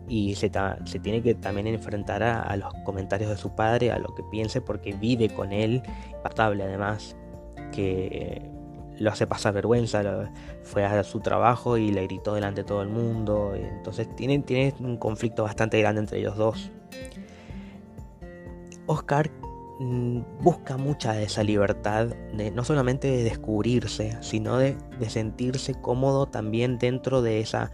Y 0.09 0.35
se, 0.35 0.51
se 0.85 0.99
tiene 0.99 1.23
que 1.23 1.35
también 1.35 1.67
enfrentar 1.67 2.23
a, 2.23 2.55
los 2.57 2.73
comentarios 2.85 3.31
de 3.31 3.37
su 3.37 3.55
padre, 3.55 3.93
a 3.93 3.99
lo 3.99 4.15
que 4.15 4.23
piense, 4.31 4.61
porque 4.61 4.93
vive 4.93 5.31
con 5.31 5.53
él, 5.53 5.83
patable 6.23 6.65
además, 6.65 7.17
que 7.73 8.51
lo 8.99 9.11
hace 9.11 9.27
pasar 9.27 9.55
vergüenza, 9.55 10.31
fue 10.63 10.85
a 10.85 11.03
su 11.03 11.21
trabajo 11.21 11.77
y 11.77 11.91
le 11.91 12.07
gritó 12.07 12.35
delante 12.35 12.63
de 12.63 12.69
todo 12.69 12.83
el 12.83 12.89
mundo. 12.89 13.55
Entonces 13.55 14.15
tiene, 14.17 14.39
tiene 14.41 14.75
un 14.81 14.97
conflicto 14.97 15.45
bastante 15.45 15.81
grande 15.81 16.01
entre 16.01 16.19
ellos 16.19 16.37
dos. 16.37 16.71
Oscar 18.87 19.31
busca 20.41 20.77
mucha 20.77 21.13
de 21.13 21.25
esa 21.25 21.43
libertad, 21.43 22.09
no 22.55 22.65
solamente 22.65 23.09
de 23.09 23.25
descubrirse, 23.25 24.17
sino 24.21 24.59
de, 24.59 24.77
sentirse 25.09 25.75
cómodo 25.75 26.27
también 26.27 26.79
dentro 26.79 27.23
de 27.23 27.41
esa 27.41 27.73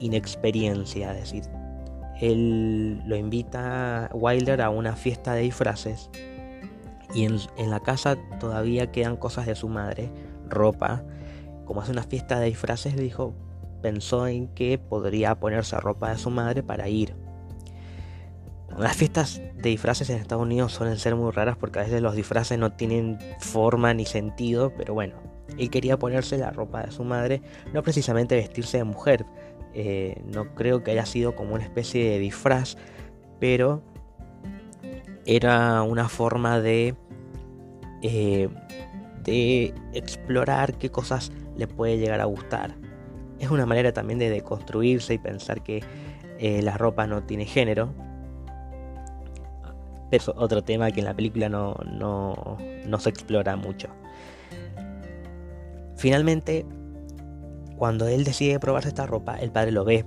inexperiencia. 0.00 1.12
Es 1.12 1.20
decir, 1.20 1.44
él 2.20 3.02
lo 3.06 3.16
invita 3.16 4.10
Wilder 4.12 4.62
a 4.62 4.70
una 4.70 4.96
fiesta 4.96 5.34
de 5.34 5.42
disfraces 5.42 6.10
y 7.14 7.24
en, 7.24 7.38
en, 7.56 7.70
la 7.70 7.80
casa 7.80 8.16
todavía 8.38 8.90
quedan 8.90 9.16
cosas 9.16 9.46
de 9.46 9.54
su 9.54 9.68
madre, 9.68 10.10
ropa. 10.48 11.04
Como 11.64 11.80
hace 11.80 11.92
una 11.92 12.02
fiesta 12.02 12.38
de 12.40 12.46
disfraces, 12.46 12.96
dijo, 12.96 13.34
pensó 13.82 14.26
en 14.26 14.48
que 14.48 14.78
podría 14.78 15.38
ponerse 15.38 15.78
ropa 15.78 16.10
de 16.10 16.18
su 16.18 16.30
madre 16.30 16.62
para 16.62 16.88
ir 16.88 17.14
las 18.78 18.96
fiestas 18.96 19.40
de 19.54 19.70
disfraces 19.70 20.10
en 20.10 20.18
Estados 20.18 20.44
Unidos 20.44 20.72
suelen 20.72 20.98
ser 20.98 21.16
muy 21.16 21.30
raras 21.32 21.56
porque 21.56 21.80
a 21.80 21.82
veces 21.82 22.02
los 22.02 22.14
disfraces 22.14 22.58
no 22.58 22.72
tienen 22.72 23.18
forma 23.40 23.94
ni 23.94 24.06
sentido, 24.06 24.72
pero 24.76 24.94
bueno, 24.94 25.16
él 25.56 25.70
quería 25.70 25.98
ponerse 25.98 26.38
la 26.38 26.50
ropa 26.50 26.82
de 26.82 26.92
su 26.92 27.04
madre, 27.04 27.42
no 27.72 27.82
precisamente 27.82 28.36
vestirse 28.36 28.78
de 28.78 28.84
mujer, 28.84 29.26
eh, 29.74 30.22
no 30.26 30.54
creo 30.54 30.82
que 30.82 30.90
haya 30.92 31.06
sido 31.06 31.34
como 31.34 31.54
una 31.54 31.64
especie 31.64 32.10
de 32.10 32.18
disfraz, 32.18 32.76
pero 33.40 33.82
era 35.24 35.82
una 35.82 36.08
forma 36.08 36.60
de, 36.60 36.94
eh, 38.02 38.48
de 39.24 39.74
explorar 39.92 40.78
qué 40.78 40.90
cosas 40.90 41.32
le 41.56 41.66
puede 41.66 41.98
llegar 41.98 42.20
a 42.20 42.24
gustar. 42.24 42.76
Es 43.38 43.50
una 43.50 43.66
manera 43.66 43.92
también 43.92 44.18
de 44.18 44.30
deconstruirse 44.30 45.14
y 45.14 45.18
pensar 45.18 45.62
que 45.62 45.82
eh, 46.38 46.62
la 46.62 46.76
ropa 46.76 47.06
no 47.06 47.22
tiene 47.22 47.44
género, 47.44 47.92
Pero 50.10 50.34
otro 50.36 50.62
tema 50.62 50.90
que 50.90 51.00
en 51.00 51.06
la 51.06 51.14
película 51.14 51.48
no, 51.48 51.74
no, 51.90 52.56
no 52.86 52.98
se 52.98 53.10
explora 53.10 53.56
mucho. 53.56 53.88
Finalmente, 55.96 56.64
cuando 57.76 58.08
él 58.08 58.24
decide 58.24 58.60
probarse 58.60 58.88
esta 58.88 59.06
ropa, 59.06 59.36
el 59.36 59.50
padre 59.50 59.72
lo 59.72 59.84
ve. 59.84 60.04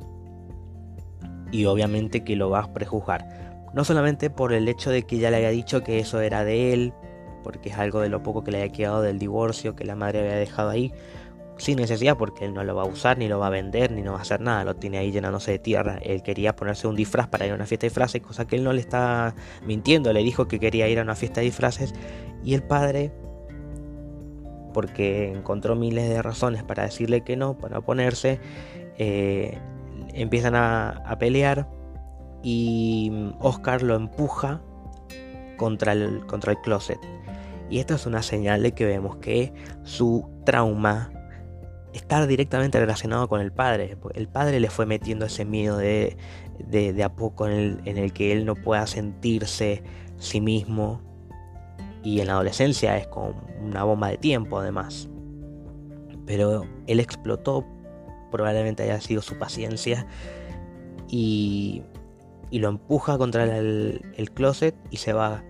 Y 1.52 1.66
obviamente 1.66 2.24
que 2.24 2.36
lo 2.36 2.50
va 2.50 2.60
a 2.60 2.74
prejuzgar. 2.74 3.70
No 3.74 3.84
solamente 3.84 4.30
por 4.30 4.54
el 4.54 4.68
hecho 4.68 4.90
de 4.90 5.04
que 5.04 5.18
ya 5.18 5.32
le 5.32 5.38
haya 5.38 5.50
dicho 5.50 5.84
que 5.84 6.00
eso 6.00 6.22
era 6.22 6.44
de 6.44 6.74
él, 6.74 6.94
porque 7.44 7.70
es 7.70 7.78
algo 7.78 8.00
de 8.00 8.10
lo 8.10 8.24
poco 8.24 8.44
que 8.44 8.52
le 8.52 8.62
haya 8.62 8.72
quedado 8.72 9.02
del 9.02 9.20
divorcio 9.20 9.76
que 9.76 9.86
la 9.86 9.96
madre 9.96 10.20
había 10.20 10.36
dejado 10.36 10.70
ahí, 10.70 10.94
sin 11.62 11.78
necesidad 11.78 12.18
porque 12.18 12.44
él 12.44 12.56
no 12.56 12.64
lo 12.64 12.76
va 12.76 12.82
a 12.82 12.86
usar, 12.86 13.20
ni 13.20 13.28
lo 13.28 13.38
va 13.38 13.46
a 13.46 13.50
vender, 13.52 13.92
ni 13.92 14.02
no 14.02 14.14
va 14.14 14.18
a 14.18 14.22
hacer 14.24 14.42
nada, 14.42 14.64
lo 14.64 14.76
tiene 14.78 14.98
ahí 14.98 15.12
llenándose 15.12 15.52
de 15.52 15.60
tierra. 15.60 16.00
Él 16.02 16.24
quería 16.24 16.56
ponerse 16.56 16.88
un 16.88 16.96
disfraz 16.96 17.28
para 17.28 17.46
ir 17.46 17.52
a 17.52 17.56
una 17.56 17.68
fiesta 17.68 17.84
de 17.84 17.90
disfraces, 17.90 18.20
cosa 18.24 18.48
que 18.48 18.56
él 18.56 18.64
no 18.64 18.74
le 18.74 18.82
está 18.82 19.36
mintiendo, 19.64 20.12
le 20.12 20.24
dijo 20.24 20.48
que 20.48 20.60
quería 20.60 20.88
ir 20.88 20.98
a 20.98 21.04
una 21.04 21.14
fiesta 21.14 21.40
de 21.40 21.46
disfraces 21.46 21.94
y 22.44 22.56
el 22.56 22.64
padre, 22.64 23.12
porque 24.74 25.32
encontró 25.32 25.76
miles 25.76 26.10
de 26.10 26.24
razones 26.24 26.64
para 26.64 26.82
decirle 26.82 27.22
que 27.22 27.38
no, 27.38 27.56
para 27.60 27.78
oponerse, 27.78 28.40
eh, 28.98 29.60
empiezan 30.16 30.56
a, 30.56 31.16
pelear 31.20 31.70
y 32.42 33.12
Oscar 33.38 33.84
lo 33.84 33.94
empuja 33.94 34.62
contra 35.58 35.92
el, 35.92 36.26
contra 36.26 36.54
el 36.54 36.58
closet. 36.62 37.00
Y 37.70 37.78
esto 37.78 37.94
es 37.94 38.08
una 38.08 38.24
señal 38.24 38.64
de 38.64 38.72
que 38.72 38.86
vemos 38.86 39.18
que 39.18 39.54
su 39.84 40.28
trauma 40.44 41.12
está 41.94 42.26
directamente 42.26 42.80
relacionado 42.80 43.28
con 43.28 43.42
el 43.42 43.52
padre. 43.52 43.98
El 44.14 44.28
padre 44.28 44.60
le 44.60 44.70
fue 44.70 44.86
metiendo 44.86 45.26
ese 45.26 45.46
miedo 45.46 45.78
de, 45.78 46.18
de, 46.60 47.04
a 47.04 47.14
poco 47.14 47.48
en 47.48 47.54
el, 47.54 47.82
en 47.86 47.98
el, 47.98 48.14
que 48.14 48.32
él 48.32 48.46
no 48.46 48.56
pueda 48.56 48.88
sentirse 48.88 49.84
sí 50.18 50.42
mismo. 50.42 51.02
Y 52.04 52.20
en 52.20 52.28
la 52.28 52.34
adolescencia 52.34 52.98
es 52.98 53.08
como 53.08 53.36
una 53.62 53.84
bomba 53.84 54.10
de 54.10 54.18
tiempo 54.18 54.60
además. 54.60 55.10
Pero 56.26 56.66
él 56.88 57.00
explotó, 57.00 57.66
probablemente 58.32 58.84
haya 58.84 59.00
sido 59.02 59.22
su 59.22 59.38
paciencia. 59.38 60.08
Y, 61.10 61.84
y 62.50 62.60
lo 62.60 62.70
empuja 62.70 63.18
contra 63.18 63.44
el, 63.44 64.02
el 64.16 64.32
closet 64.32 64.76
y 64.90 64.98
se 64.98 65.14
va 65.14 65.44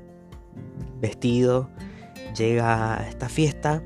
vestido. 0.99 1.69
Llega 2.35 2.97
a 2.97 3.07
esta 3.07 3.29
fiesta 3.29 3.83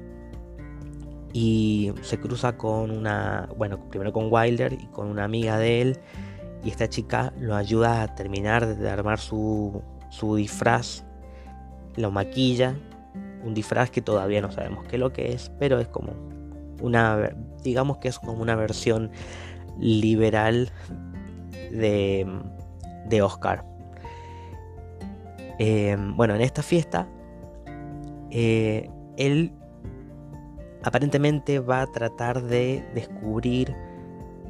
y 1.38 1.92
se 2.02 2.18
cruza 2.18 2.56
con 2.56 2.92
una, 2.92 3.50
bueno, 3.58 3.90
primero 3.90 4.14
con 4.14 4.30
Wilder 4.32 4.72
y 4.72 4.86
con 4.86 5.08
una 5.08 5.26
amiga 5.26 5.58
de 5.58 5.82
él 5.82 6.00
y 6.64 6.70
esta 6.70 6.88
chica 6.88 7.34
lo 7.38 7.58
ayuda 7.58 8.04
a 8.04 8.16
terminar 8.16 8.78
de 8.78 8.90
armar 8.90 9.20
su, 9.20 9.82
su 10.12 10.38
disfraz, 10.38 11.04
lo 11.98 12.10
maquilla, 12.10 12.80
un 13.44 13.54
disfraz 13.54 13.92
que 13.92 14.02
todavía 14.02 14.40
no 14.40 14.50
sabemos 14.50 14.86
qué 14.86 14.96
es 14.96 15.00
lo 15.02 15.12
que 15.12 15.34
es, 15.34 15.52
pero 15.60 15.78
es 15.82 15.90
como 15.90 16.14
una, 16.82 17.36
digamos 17.62 17.98
que 17.98 18.08
es 18.08 18.18
como 18.18 18.42
una 18.42 18.56
versión 18.56 19.12
liberal 19.78 20.70
de, 21.70 22.26
de 23.10 23.22
Oscar. 23.22 23.66
Eh, 25.60 25.98
bueno, 26.16 26.34
en 26.34 26.40
esta 26.40 26.64
fiesta, 26.64 27.10
eh, 28.32 28.90
él 29.18 29.52
aparentemente 30.86 31.60
va 31.60 31.82
a 31.82 31.88
tratar 31.88 32.44
de 32.44 32.88
descubrir 32.94 33.76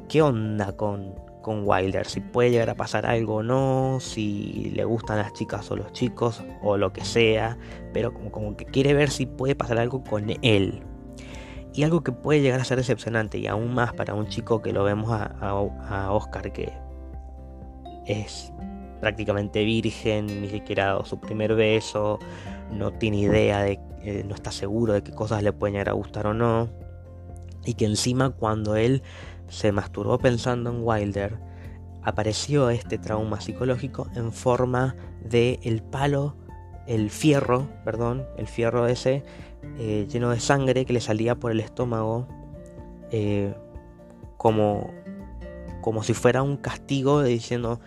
qué 0.08 0.20
onda 0.20 0.76
con, 0.76 1.14
con 1.40 1.62
Wilder, 1.64 2.06
si 2.06 2.20
puede 2.20 2.50
llegar 2.50 2.68
a 2.68 2.74
pasar 2.74 3.06
algo 3.06 3.36
o 3.36 3.42
no, 3.42 3.98
si 4.00 4.70
le 4.74 4.84
gustan 4.84 5.16
las 5.16 5.32
chicas 5.32 5.70
o 5.70 5.76
los 5.76 5.92
chicos 5.92 6.44
o 6.62 6.76
lo 6.76 6.92
que 6.92 7.04
sea, 7.04 7.56
pero 7.94 8.12
como, 8.12 8.30
como 8.30 8.56
que 8.56 8.66
quiere 8.66 8.92
ver 8.92 9.10
si 9.10 9.24
puede 9.24 9.54
pasar 9.54 9.78
algo 9.78 10.04
con 10.04 10.26
él. 10.42 10.82
Y 11.72 11.82
algo 11.84 12.02
que 12.02 12.12
puede 12.12 12.42
llegar 12.42 12.60
a 12.60 12.64
ser 12.64 12.78
decepcionante 12.78 13.38
y 13.38 13.46
aún 13.46 13.74
más 13.74 13.94
para 13.94 14.14
un 14.14 14.28
chico 14.28 14.60
que 14.60 14.72
lo 14.72 14.84
vemos 14.84 15.12
a, 15.12 15.36
a, 15.40 16.12
Oscar 16.12 16.52
que 16.52 16.72
es 18.06 18.52
prácticamente 19.06 19.64
virgen, 19.64 20.26
ni 20.42 20.48
siquiera 20.48 20.86
dado 20.86 21.04
su 21.04 21.20
primer 21.20 21.54
beso, 21.54 22.18
no 22.72 22.92
tiene 22.92 23.18
idea 23.18 23.62
de 23.62 23.78
eh, 24.02 24.24
no 24.26 24.34
está 24.34 24.50
seguro 24.50 24.94
de 24.94 25.04
qué 25.04 25.12
cosas 25.12 25.44
le 25.44 25.52
pueden 25.52 25.74
llegar 25.74 25.90
a 25.90 25.92
gustar 25.92 26.26
o 26.26 26.34
no. 26.34 26.68
Y 27.64 27.74
que 27.74 27.84
encima 27.84 28.30
cuando 28.30 28.74
él 28.74 29.02
se 29.48 29.70
masturbó 29.70 30.18
pensando 30.18 30.70
en 30.70 30.80
Wilder, 30.82 31.38
apareció 32.02 32.68
este 32.68 32.98
trauma 32.98 33.40
psicológico 33.40 34.08
en 34.16 34.32
forma 34.32 34.96
de 35.22 35.60
el 35.62 35.84
palo, 35.84 36.34
el 36.88 37.08
fierro, 37.08 37.68
perdón, 37.84 38.26
el 38.36 38.48
fierro 38.48 38.88
ese 38.88 39.22
eh, 39.78 40.08
lleno 40.10 40.30
de 40.30 40.40
sangre 40.40 40.84
que 40.84 40.94
le 40.94 41.00
salía 41.00 41.36
por 41.36 41.52
el 41.52 41.60
estómago 41.60 42.26
eh, 43.12 43.54
como, 44.36 44.90
como 45.80 46.02
si 46.02 46.12
fuera 46.12 46.42
un 46.42 46.56
castigo 46.56 47.22
diciendo 47.22 47.78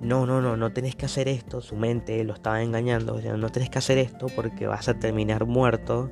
no, 0.00 0.24
no, 0.24 0.40
no, 0.40 0.56
no 0.56 0.72
tenés 0.72 0.96
que 0.96 1.04
hacer 1.04 1.28
esto, 1.28 1.60
su 1.60 1.76
mente 1.76 2.24
lo 2.24 2.32
estaba 2.32 2.62
engañando, 2.62 3.20
no 3.20 3.48
tenés 3.50 3.68
que 3.68 3.78
hacer 3.78 3.98
esto 3.98 4.26
porque 4.34 4.66
vas 4.66 4.88
a 4.88 4.98
terminar 4.98 5.44
muerto. 5.44 6.10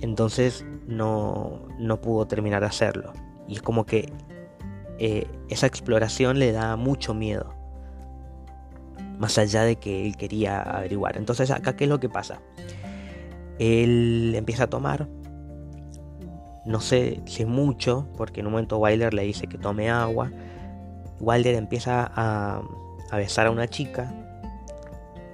Entonces 0.00 0.64
no, 0.86 1.68
no 1.78 2.00
pudo 2.00 2.26
terminar 2.26 2.62
de 2.62 2.68
hacerlo. 2.68 3.12
Y 3.46 3.54
es 3.56 3.62
como 3.62 3.84
que 3.84 4.10
eh, 4.98 5.26
esa 5.50 5.66
exploración 5.66 6.38
le 6.38 6.52
da 6.52 6.76
mucho 6.76 7.12
miedo. 7.12 7.54
Más 9.18 9.36
allá 9.36 9.64
de 9.64 9.76
que 9.76 10.06
él 10.06 10.16
quería 10.16 10.62
averiguar. 10.62 11.18
Entonces 11.18 11.50
acá, 11.50 11.76
¿qué 11.76 11.84
es 11.84 11.90
lo 11.90 12.00
que 12.00 12.08
pasa? 12.08 12.40
Él 13.58 14.32
empieza 14.34 14.64
a 14.64 14.70
tomar. 14.70 15.06
No 16.64 16.80
sé 16.80 17.20
si 17.26 17.44
mucho, 17.44 18.08
porque 18.16 18.40
en 18.40 18.46
un 18.46 18.52
momento 18.52 18.78
Wilder 18.78 19.12
le 19.12 19.22
dice 19.22 19.48
que 19.48 19.58
tome 19.58 19.90
agua 19.90 20.30
Wilder 21.20 21.54
empieza 21.54 22.10
a, 22.14 22.62
besar 23.12 23.46
a 23.46 23.50
una 23.50 23.68
chica. 23.68 24.12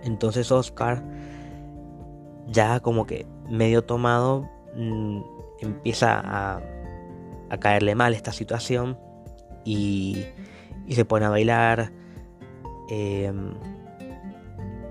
Entonces 0.02 0.50
Oscar, 0.52 1.02
ya 2.48 2.80
como 2.80 3.06
que 3.06 3.26
medio 3.48 3.84
tomado, 3.84 4.48
mm, 4.74 5.20
empieza 5.60 6.20
a, 6.24 6.62
caerle 7.60 7.94
mal 7.94 8.14
esta 8.14 8.32
situación 8.32 8.98
y, 9.64 10.24
se 10.88 11.04
pone 11.04 11.24
a 11.24 11.30
bailar. 11.30 11.92
Em, 12.90 13.54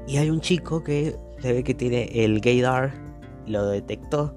y 0.07 0.17
hay 0.17 0.29
un 0.29 0.39
chico 0.39 0.81
que 0.81 1.17
se 1.39 1.51
ve 1.53 1.63
que 1.63 1.73
tiene 1.73 2.09
el 2.23 2.39
gaydar, 2.39 2.93
lo 3.45 3.67
detectó 3.67 4.33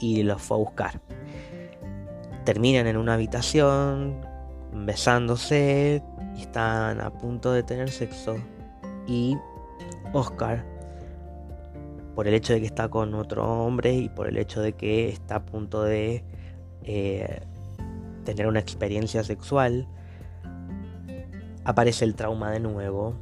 y 0.00 0.22
lo 0.22 0.38
fue 0.38 0.56
a 0.56 0.60
buscar. 0.60 1.00
Terminan 2.44 2.86
en 2.86 2.96
una 2.96 3.14
habitación 3.14 4.31
besándose 4.72 6.02
y 6.36 6.42
están 6.42 7.00
a 7.00 7.10
punto 7.10 7.52
de 7.52 7.62
tener 7.62 7.90
sexo. 7.90 8.36
Y 9.06 9.36
Oscar, 10.12 10.64
por 12.14 12.28
el 12.28 12.34
hecho 12.34 12.52
de 12.52 12.60
que 12.60 12.66
está 12.66 12.88
con 12.88 13.14
otro 13.14 13.44
hombre 13.64 13.94
y 13.94 14.08
por 14.08 14.28
el 14.28 14.38
hecho 14.38 14.60
de 14.60 14.72
que 14.74 15.08
está 15.08 15.36
a 15.36 15.44
punto 15.44 15.82
de 15.82 16.24
eh, 16.84 17.40
tener 18.24 18.46
una 18.46 18.60
experiencia 18.60 19.22
sexual, 19.24 19.86
aparece 21.64 22.04
el 22.04 22.14
trauma 22.14 22.50
de 22.50 22.60
nuevo 22.60 23.14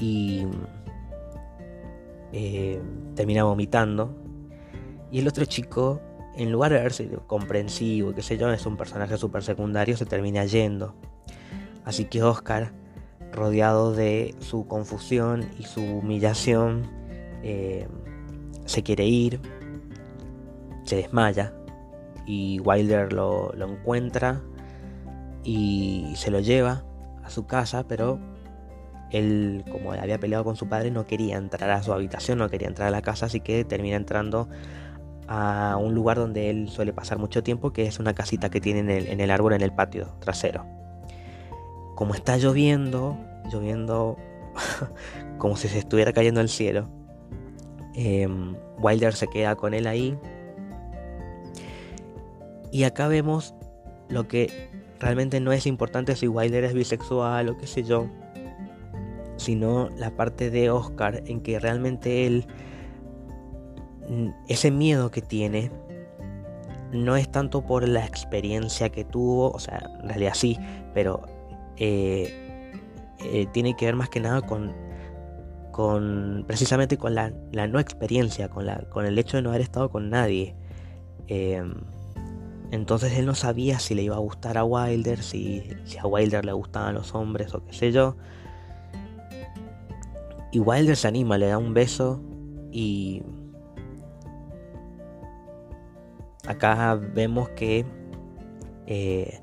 y 0.00 0.46
eh, 2.32 2.80
termina 3.14 3.44
vomitando. 3.44 4.14
Y 5.10 5.20
el 5.20 5.28
otro 5.28 5.44
chico 5.44 6.00
en 6.36 6.52
lugar 6.52 6.72
de 6.72 6.80
verse 6.80 7.08
comprensivo, 7.26 8.14
qué 8.14 8.22
sé 8.22 8.36
yo, 8.36 8.52
es 8.52 8.66
un 8.66 8.76
personaje 8.76 9.16
súper 9.16 9.42
secundario, 9.42 9.96
se 9.96 10.06
termina 10.06 10.44
yendo. 10.44 10.94
Así 11.84 12.04
que 12.06 12.22
Oscar, 12.22 12.72
rodeado 13.32 13.92
de 13.92 14.34
su 14.40 14.66
confusión 14.66 15.48
y 15.58 15.64
su 15.64 15.82
humillación, 15.82 16.88
eh, 17.42 17.88
se 18.64 18.82
quiere 18.82 19.06
ir, 19.06 19.40
se 20.84 20.96
desmaya 20.96 21.52
y 22.26 22.60
Wilder 22.60 23.12
lo, 23.12 23.52
lo 23.54 23.70
encuentra 23.70 24.42
y 25.44 26.12
se 26.16 26.30
lo 26.30 26.40
lleva 26.40 26.84
a 27.24 27.30
su 27.30 27.46
casa, 27.46 27.86
pero 27.86 28.18
él, 29.10 29.64
como 29.70 29.92
había 29.92 30.18
peleado 30.18 30.44
con 30.44 30.56
su 30.56 30.68
padre, 30.68 30.90
no 30.90 31.06
quería 31.06 31.36
entrar 31.36 31.70
a 31.70 31.82
su 31.82 31.92
habitación, 31.92 32.38
no 32.38 32.50
quería 32.50 32.68
entrar 32.68 32.88
a 32.88 32.90
la 32.90 33.02
casa, 33.02 33.26
así 33.26 33.40
que 33.40 33.64
termina 33.64 33.96
entrando 33.96 34.48
a 35.28 35.76
un 35.76 35.94
lugar 35.94 36.18
donde 36.18 36.50
él 36.50 36.68
suele 36.68 36.92
pasar 36.92 37.18
mucho 37.18 37.42
tiempo, 37.42 37.72
que 37.72 37.86
es 37.86 37.98
una 37.98 38.14
casita 38.14 38.50
que 38.50 38.60
tiene 38.60 38.80
en 38.80 39.20
el, 39.20 39.30
árbol 39.30 39.54
en 39.54 39.62
el 39.62 39.72
patio 39.72 40.08
trasero. 40.20 40.64
Como 41.94 42.14
está 42.14 42.36
lloviendo, 42.36 43.16
lloviendo 43.50 44.16
como 45.38 45.56
si 45.56 45.68
se 45.68 45.78
estuviera 45.78 46.12
cayendo 46.12 46.40
el 46.40 46.48
cielo, 46.48 46.88
em, 47.94 48.56
Wilder 48.78 49.14
se 49.14 49.26
queda 49.26 49.56
con 49.56 49.74
él 49.74 49.86
ahí. 49.86 50.18
Y 52.70 52.84
acá 52.84 53.08
vemos 53.08 53.54
lo 54.08 54.28
que 54.28 54.70
realmente 55.00 55.40
no 55.40 55.52
es 55.52 55.66
importante 55.66 56.14
si 56.16 56.28
Wilder 56.28 56.64
es 56.64 56.74
bisexual 56.74 57.48
o 57.48 57.56
qué 57.56 57.66
sé 57.66 57.82
yo, 57.82 58.08
sino 59.36 59.88
la 59.96 60.10
parte 60.10 60.50
de 60.50 60.70
Oscar 60.70 61.22
en 61.26 61.40
que 61.40 61.58
realmente 61.58 62.26
él, 62.26 62.46
ese 64.48 64.70
miedo 64.70 65.10
que 65.10 65.22
tiene, 65.22 65.70
no 66.92 67.16
es 67.16 67.30
tanto 67.30 67.64
por 67.64 67.86
la 67.88 68.04
experiencia 68.04 68.90
que 68.90 69.04
tuvo, 69.04 69.50
o 69.50 69.58
sea, 69.58 69.90
en 70.00 70.08
realidad 70.08 70.34
sí, 70.34 70.58
pero 70.94 71.22
eh, 71.76 72.72
eh, 73.20 73.46
tiene 73.52 73.76
que 73.76 73.86
ver 73.86 73.96
más 73.96 74.08
que 74.08 74.20
nada 74.20 74.42
con, 74.42 74.72
con 75.72 76.44
precisamente 76.46 76.96
con 76.96 77.14
la, 77.14 77.30
no 77.68 77.80
experiencia, 77.80 78.48
con, 78.48 78.66
la, 78.66 78.80
con 78.90 79.06
el 79.06 79.18
hecho 79.18 79.36
de 79.36 79.42
no 79.42 79.50
haber 79.50 79.62
estado 79.62 79.90
con 79.90 80.10
nadie. 80.10 80.54
Em, 81.28 81.74
entonces 82.70 83.12
él 83.18 83.26
no 83.26 83.34
sabía 83.34 83.78
si 83.78 83.94
le 83.94 84.02
iba 84.02 84.16
a 84.16 84.20
gustar 84.20 84.58
a 84.58 84.64
Wilder, 84.64 85.22
si, 85.22 85.70
si 85.84 85.98
a 85.98 86.06
Wilder 86.06 86.44
le 86.44 86.52
gustaban 86.52 86.94
los 86.94 87.14
hombres 87.14 87.54
o 87.54 87.64
qué 87.64 87.72
sé 87.72 87.92
yo. 87.92 88.16
Y 90.52 90.60
Wilder 90.60 90.96
se 90.96 91.08
anima, 91.08 91.36
le 91.36 91.48
da 91.48 91.58
un 91.58 91.74
beso 91.74 92.20
y 92.72 93.22
acá 96.46 96.94
vemos 96.94 97.48
que 97.50 97.84
eh, 98.86 99.40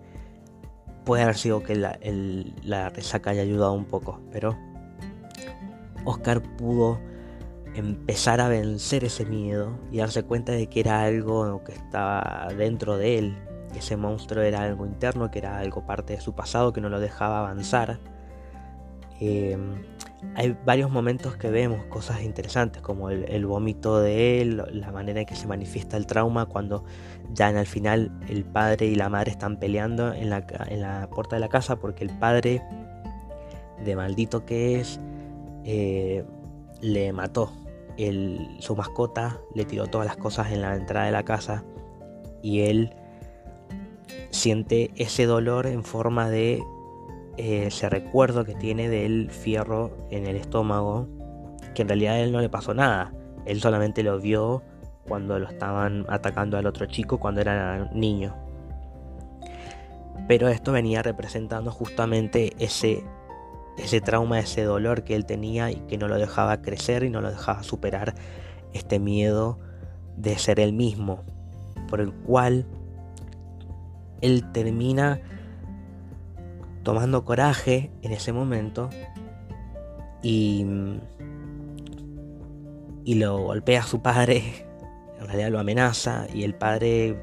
puede 1.03 1.23
haber 1.23 1.35
sido 1.35 1.63
que 1.63 1.75
la, 1.75 2.89
resaca 2.89 3.31
haya 3.31 3.41
ayudado 3.41 3.73
un 3.73 3.85
poco, 3.85 4.21
pero 4.31 4.57
Oscar 6.05 6.41
pudo 6.57 6.99
empezar 7.75 8.39
a 8.39 8.47
vencer 8.47 9.03
ese 9.03 9.25
miedo 9.25 9.79
y 9.91 9.97
darse 9.97 10.23
cuenta 10.23 10.51
de 10.51 10.67
que 10.67 10.79
era 10.79 11.03
algo 11.03 11.63
que 11.63 11.73
estaba 11.73 12.47
dentro 12.55 12.97
de 12.97 13.19
él, 13.19 13.37
que 13.71 13.79
ese 13.79 13.97
monstruo 13.97 14.43
era 14.43 14.61
algo 14.61 14.85
interno, 14.85 15.31
que 15.31 15.39
era 15.39 15.57
algo 15.57 15.85
parte 15.85 16.13
de 16.13 16.21
su 16.21 16.33
pasado 16.33 16.71
que 16.71 16.81
no 16.81 16.89
lo 16.89 16.99
dejaba 16.99 17.39
avanzar. 17.39 17.99
Eh, 19.19 19.57
hay 20.35 20.57
varios 20.65 20.89
momentos 20.89 21.35
que 21.35 21.49
vemos 21.49 21.85
cosas 21.85 22.23
interesantes 22.23 22.81
como 22.81 23.09
el, 23.09 23.45
vómito 23.45 23.99
de 23.99 24.41
él, 24.41 24.63
la 24.71 24.91
manera 24.91 25.21
en 25.21 25.25
que 25.25 25.35
se 25.35 25.47
manifiesta 25.47 25.95
el 25.97 26.07
trauma 26.07 26.47
cuando 26.47 26.83
ya 27.33 27.49
en 27.49 27.57
el 27.57 27.67
final 27.67 28.11
el 28.27 28.43
padre 28.43 28.87
y 28.87 28.95
la 28.95 29.09
madre 29.09 29.31
están 29.31 29.59
peleando 29.59 30.13
en 30.13 30.29
la, 30.29 30.45
en 30.67 30.81
la 30.81 31.09
puerta 31.09 31.35
de 31.35 31.39
la 31.39 31.49
casa 31.49 31.75
porque 31.75 32.03
el 32.03 32.17
padre, 32.17 32.63
de 33.83 33.95
maldito 33.95 34.45
que 34.45 34.79
es, 34.79 34.99
eh, 35.63 36.23
le 36.81 37.13
mató. 37.13 37.51
Su 38.57 38.75
mascota, 38.75 39.39
le 39.53 39.65
tiró 39.65 39.85
todas 39.85 40.07
las 40.07 40.17
cosas 40.17 40.51
en 40.51 40.61
la 40.61 40.75
entrada 40.75 41.05
de 41.05 41.11
la 41.11 41.23
casa 41.23 41.63
y 42.41 42.61
él 42.61 42.95
siente 44.31 44.89
ese 44.95 45.27
dolor 45.27 45.67
en 45.67 45.83
forma 45.83 46.27
de 46.27 46.63
ese 47.37 47.89
recuerdo 47.89 48.45
que 48.45 48.55
tiene 48.55 48.89
del 48.89 49.29
fierro 49.31 50.07
en 50.11 50.27
el 50.27 50.35
estómago, 50.35 51.07
que 51.73 51.81
en 51.81 51.87
realidad 51.87 52.15
a 52.15 52.19
él 52.19 52.31
no 52.31 52.41
le 52.41 52.49
pasó 52.49 52.73
nada, 52.73 53.13
él 53.45 53.61
solamente 53.61 54.03
lo 54.03 54.19
vio 54.19 54.63
cuando 55.07 55.37
lo 55.39 55.47
estaban 55.47 56.05
atacando 56.09 56.57
al 56.57 56.65
otro 56.65 56.85
chico 56.85 57.19
cuando 57.19 57.41
era 57.41 57.89
niño. 57.93 58.35
Pero 60.27 60.47
esto 60.47 60.71
venía 60.71 61.01
representando 61.01 61.71
justamente 61.71 62.53
ese 62.59 63.03
ese 63.77 64.01
trauma, 64.01 64.39
ese 64.39 64.63
dolor 64.63 65.03
que 65.03 65.15
él 65.15 65.25
tenía 65.25 65.71
y 65.71 65.75
que 65.87 65.97
no 65.97 66.07
lo 66.07 66.17
dejaba 66.17 66.61
crecer 66.61 67.03
y 67.03 67.09
no 67.09 67.21
lo 67.21 67.31
dejaba 67.31 67.63
superar 67.63 68.13
este 68.73 68.99
miedo 68.99 69.59
de 70.17 70.37
ser 70.37 70.59
él 70.59 70.73
mismo, 70.73 71.23
por 71.89 72.01
el 72.01 72.13
cual 72.13 72.67
él 74.21 74.51
termina 74.51 75.21
tomando 76.83 77.25
coraje 77.25 77.91
en 78.01 78.11
ese 78.11 78.33
momento 78.33 78.89
y, 80.21 80.65
y 83.03 83.15
lo 83.15 83.37
golpea 83.39 83.81
a 83.81 83.83
su 83.83 84.01
padre, 84.01 84.43
en 85.19 85.27
realidad 85.27 85.49
lo 85.49 85.59
amenaza 85.59 86.27
y 86.33 86.43
el 86.43 86.55
padre 86.55 87.19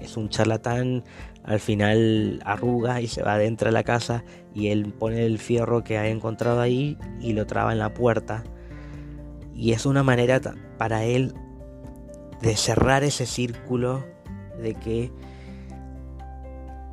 es 0.00 0.16
un 0.16 0.28
charlatán, 0.28 1.04
al 1.44 1.60
final 1.60 2.40
arruga 2.44 3.00
y 3.00 3.06
se 3.06 3.22
va 3.22 3.34
adentro 3.34 3.68
de 3.68 3.72
la 3.72 3.82
casa 3.82 4.24
y 4.54 4.68
él 4.68 4.94
pone 4.98 5.26
el 5.26 5.38
fierro 5.38 5.84
que 5.84 5.98
ha 5.98 6.08
encontrado 6.08 6.60
ahí 6.60 6.96
y 7.20 7.32
lo 7.34 7.46
traba 7.46 7.72
en 7.72 7.78
la 7.78 7.92
puerta. 7.92 8.44
Y 9.54 9.72
es 9.72 9.86
una 9.86 10.02
manera 10.02 10.40
para 10.78 11.04
él 11.04 11.34
de 12.40 12.56
cerrar 12.56 13.04
ese 13.04 13.26
círculo 13.26 14.04
de 14.60 14.74
que 14.74 15.12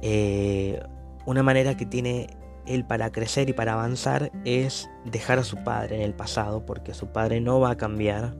eh, 0.02 0.82
una 1.26 1.44
manera 1.44 1.76
que 1.78 1.86
tiene 1.86 2.28
él 2.66 2.86
para 2.86 3.12
crecer 3.12 3.50
y 3.50 3.54
para 3.54 3.74
avanzar 3.74 4.32
es 4.46 4.90
dejar 5.06 5.40
a 5.40 5.44
su 5.44 5.58
padre 5.64 5.98
en 5.98 6.02
el 6.02 6.14
pasado 6.14 6.66
porque 6.66 6.94
su 6.94 7.08
padre 7.08 7.42
no 7.42 7.60
va 7.60 7.72
a 7.72 7.78
cambiar 7.78 8.36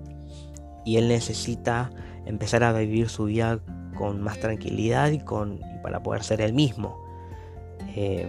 y 0.86 0.98
él 0.98 1.08
necesita 1.08 1.92
empezar 2.26 2.64
a 2.64 2.74
vivir 2.74 3.10
su 3.10 3.26
vida 3.26 3.60
con 3.96 4.22
más 4.22 4.40
tranquilidad 4.40 5.12
y 5.12 5.20
con 5.20 5.60
para 5.84 6.02
poder 6.02 6.24
ser 6.24 6.42
el 6.42 6.54
mismo. 6.54 6.98
Eh, 7.96 8.28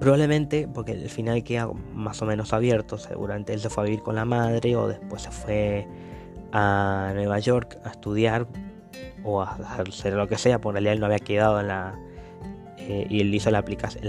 probablemente 0.00 0.68
porque 0.72 0.92
el 0.92 1.08
final 1.10 1.42
queda 1.44 1.68
más 1.92 2.22
o 2.22 2.26
menos 2.26 2.52
abierto, 2.52 2.98
seguramente 2.98 3.52
él 3.52 3.60
se 3.60 3.70
fue 3.70 3.84
a 3.84 3.86
vivir 3.86 4.02
con 4.02 4.14
la 4.14 4.24
madre 4.24 4.76
o 4.76 4.88
después 4.88 5.22
se 5.22 5.30
fue 5.30 5.86
a 6.52 7.12
Nueva 7.14 7.38
York 7.40 7.78
a 7.84 7.90
estudiar 7.90 8.46
o 9.24 9.42
a 9.42 9.56
hacer 9.78 10.12
lo 10.12 10.28
que 10.28 10.38
sea, 10.38 10.56
en 10.56 10.62
realidad 10.62 10.92
él 10.92 11.00
no 11.00 11.06
había 11.06 11.18
quedado 11.18 11.60
en 11.60 11.68
la... 11.68 11.98
Eh, 12.78 13.06
y 13.08 13.20
él 13.20 13.34
hizo 13.34 13.50
la 13.50 13.58
aplicación, 13.58 14.02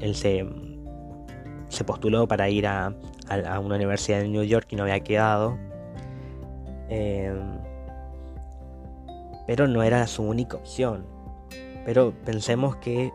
él 0.00 0.14
se, 0.14 0.46
se 1.68 1.84
postuló 1.84 2.28
para 2.28 2.48
ir 2.48 2.66
a, 2.66 2.94
a, 3.28 3.60
una 3.60 3.74
universidad 3.74 4.20
en 4.20 4.32
New 4.32 4.44
York 4.44 4.68
y 4.70 4.76
no 4.76 4.84
había 4.84 5.00
quedado. 5.00 5.58
Eh, 6.88 7.34
pero 9.46 9.66
no 9.68 9.82
era 9.82 10.06
su 10.06 10.22
única 10.22 10.56
opción. 10.56 11.06
Pero 11.84 12.12
pensemos 12.24 12.76
que 12.76 13.12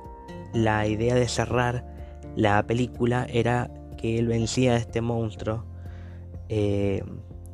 la 0.53 0.87
idea 0.87 1.15
de 1.15 1.27
cerrar 1.27 1.85
la 2.35 2.65
película 2.65 3.27
era 3.29 3.69
que 3.97 4.17
él 4.17 4.27
vencía 4.27 4.73
a 4.73 4.77
este 4.77 5.01
monstruo 5.01 5.65
eh, 6.49 7.03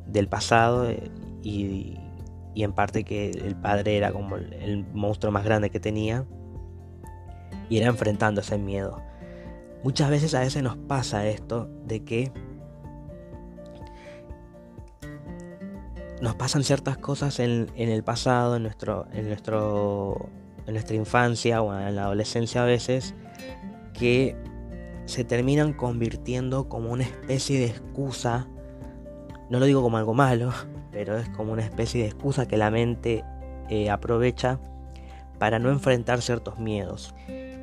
del 0.06 0.28
pasado 0.28 0.88
eh, 0.88 1.10
y, 1.42 1.98
y, 2.58 2.64
en 2.64 2.72
parte 2.72 3.04
que 3.04 3.30
el 3.30 3.54
padre 3.54 3.96
era 3.96 4.10
como 4.10 4.36
el, 4.36 4.84
monstruo 4.92 5.30
más 5.30 5.44
grande 5.44 5.70
que 5.70 5.78
tenía 5.78 6.24
y 7.68 7.78
era 7.78 7.86
enfrentando 7.86 8.40
ese 8.40 8.58
miedo. 8.58 9.00
Muchas 9.84 10.10
veces 10.10 10.34
a 10.34 10.40
veces 10.40 10.64
nos 10.64 10.76
pasa 10.76 11.28
esto 11.28 11.68
de 11.84 12.02
que 12.04 12.32
nos 16.20 16.34
pasan 16.34 16.64
ciertas 16.64 16.98
cosas 16.98 17.38
en, 17.38 17.68
el 17.76 18.02
pasado, 18.02 18.56
en, 18.56 18.64
nuestro, 18.64 19.06
en, 19.12 19.28
nuestro, 19.28 20.28
en 20.66 20.72
nuestra 20.72 20.96
infancia 20.96 21.62
o 21.62 21.78
en 21.78 21.94
la 21.94 22.04
adolescencia 22.06 22.64
a 22.64 22.66
veces, 22.66 23.14
que 23.94 24.36
se 25.04 25.22
terminan 25.22 25.74
convirtiendo 25.74 26.68
como 26.68 26.90
una 26.90 27.04
especie 27.04 27.60
de 27.60 27.66
excusa, 27.66 28.48
no 29.48 29.60
lo 29.60 29.66
digo 29.66 29.80
como 29.80 29.96
algo 29.96 30.12
malo, 30.12 30.52
pero 30.98 31.16
es 31.16 31.28
como 31.28 31.52
una 31.52 31.62
especie 31.62 32.02
de 32.02 32.08
excusa 32.08 32.48
que 32.48 32.56
la 32.56 32.72
mente 32.72 33.24
eh, 33.68 33.88
aprovecha 33.88 34.58
para 35.38 35.60
no 35.60 35.70
enfrentar 35.70 36.22
ciertos 36.22 36.58
miedos. 36.58 37.14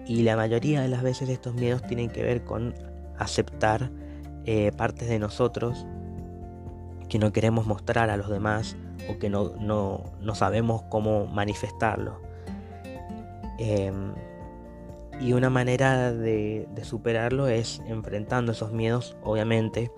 Y 0.07 0.23
la 0.23 0.37
mayoría 0.37 0.79
de 0.79 0.87
las 0.87 1.03
veces 1.03 1.27
estos 1.27 1.53
miedos 1.53 1.81
tienen 1.81 2.09
que 2.09 2.23
ver 2.23 2.45
con 2.45 2.73
aceptar 3.19 3.91
eh, 4.45 4.71
partes 4.77 5.09
de 5.09 5.19
nosotros 5.19 5.85
que 7.09 7.19
no 7.19 7.33
queremos 7.33 7.65
mostrar 7.65 8.09
a 8.09 8.15
los 8.15 8.29
demás 8.29 8.77
o 9.09 9.19
que 9.19 9.29
no, 9.29 9.51
no, 9.59 10.33
sabemos 10.33 10.83
cómo 10.83 11.25
manifestarlo. 11.27 12.21
Em, 13.59 14.13
y 15.19 15.33
una 15.33 15.49
manera 15.49 16.13
de, 16.13 16.69
superarlo 16.83 17.49
es 17.49 17.81
enfrentando 17.85 18.53
esos 18.53 18.71
miedos, 18.71 19.17
obviamente, 19.25 19.91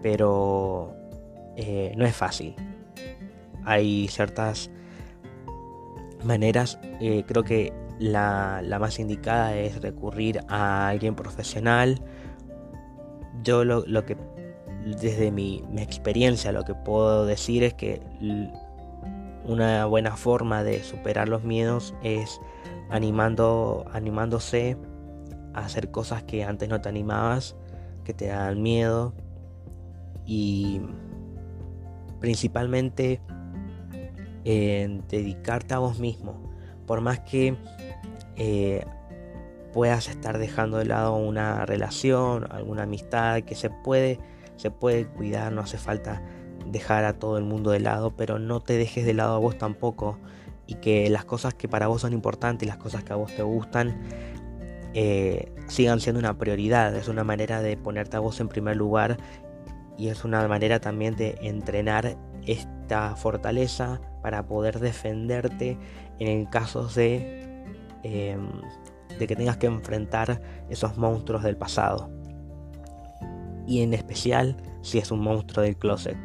pero 0.00 1.03
eh, 1.56 1.92
no 1.96 2.04
es 2.04 2.14
fácil. 2.14 2.54
Hay 3.64 4.08
ciertas 4.08 4.70
maneras, 6.22 6.78
eh, 7.00 7.24
creo 7.26 7.42
que 7.42 7.72
la, 7.98 8.60
la, 8.62 8.78
más 8.78 8.98
indicada 8.98 9.56
es 9.56 9.80
recurrir 9.80 10.40
a 10.48 10.88
alguien 10.88 11.14
profesional. 11.14 12.02
Yo 13.42 13.64
lo, 13.64 13.84
lo 13.86 14.04
que 14.04 14.16
desde 14.84 15.30
mi, 15.30 15.62
experiencia 15.78 16.52
lo 16.52 16.64
que 16.64 16.74
puedo 16.74 17.26
decir 17.26 17.62
es 17.62 17.74
que 17.74 18.02
una 19.44 19.86
buena 19.86 20.16
forma 20.16 20.62
de 20.62 20.82
superar 20.82 21.28
los 21.28 21.42
miedos 21.42 21.94
es 22.02 22.40
animando, 22.90 23.84
animándose 23.92 24.76
a 25.54 25.60
hacer 25.60 25.90
cosas 25.90 26.22
que 26.22 26.44
antes 26.44 26.68
no 26.68 26.80
te 26.80 26.88
animabas, 26.88 27.56
que 28.04 28.12
te 28.12 28.26
dan 28.26 28.62
miedo 28.62 29.14
y 30.26 30.80
principalmente 32.24 33.20
en 34.44 35.06
dedicarte 35.08 35.74
a 35.74 35.78
vos 35.78 35.98
mismo. 35.98 36.40
Por 36.86 37.02
más 37.02 37.20
que 37.20 37.54
eh, 38.36 38.86
puedas 39.74 40.08
estar 40.08 40.38
dejando 40.38 40.78
de 40.78 40.86
lado 40.86 41.16
una 41.16 41.66
relación, 41.66 42.50
alguna 42.50 42.84
amistad 42.84 43.42
que 43.42 43.54
se 43.54 43.68
puede, 43.68 44.18
se 44.56 44.70
puede 44.70 45.04
cuidar, 45.06 45.52
no 45.52 45.60
hace 45.60 45.76
falta 45.76 46.22
dejar 46.64 47.04
a 47.04 47.12
todo 47.12 47.36
el 47.36 47.44
mundo 47.44 47.72
de 47.72 47.80
lado, 47.80 48.16
pero 48.16 48.38
no 48.38 48.60
te 48.60 48.78
dejes 48.78 49.04
de 49.04 49.12
lado 49.12 49.34
a 49.34 49.38
vos 49.38 49.58
tampoco 49.58 50.18
y 50.66 50.76
que 50.76 51.10
las 51.10 51.26
cosas 51.26 51.52
que 51.52 51.68
para 51.68 51.88
vos 51.88 52.00
son 52.00 52.14
importantes 52.14 52.66
las 52.66 52.78
cosas 52.78 53.04
que 53.04 53.12
a 53.12 53.16
vos 53.16 53.36
te 53.36 53.42
gustan 53.42 54.00
eh, 54.94 55.52
sigan 55.66 56.00
siendo 56.00 56.20
una 56.20 56.38
prioridad. 56.38 56.96
Es 56.96 57.08
una 57.08 57.22
manera 57.22 57.60
de 57.60 57.76
ponerte 57.76 58.16
a 58.16 58.20
vos 58.20 58.40
en 58.40 58.48
primer 58.48 58.76
lugar 58.76 59.18
y 59.96 60.08
es 60.08 60.24
una 60.24 60.46
manera 60.48 60.80
también 60.80 61.16
de 61.16 61.38
entrenar 61.40 62.16
esta 62.46 63.16
fortaleza 63.16 64.00
para 64.22 64.46
poder 64.46 64.80
defenderte 64.80 65.78
en 66.18 66.46
casos 66.46 66.94
de, 66.94 67.64
em, 68.02 68.48
de 69.18 69.26
que 69.26 69.36
tengas 69.36 69.56
que 69.56 69.66
enfrentar 69.66 70.40
esos 70.68 70.96
monstruos 70.96 71.42
del 71.42 71.56
pasado. 71.56 72.10
Y 73.66 73.82
en 73.82 73.94
especial 73.94 74.56
si 74.82 74.98
es 74.98 75.10
un 75.10 75.20
monstruo 75.20 75.64
del 75.64 75.76
closet. 75.76 76.16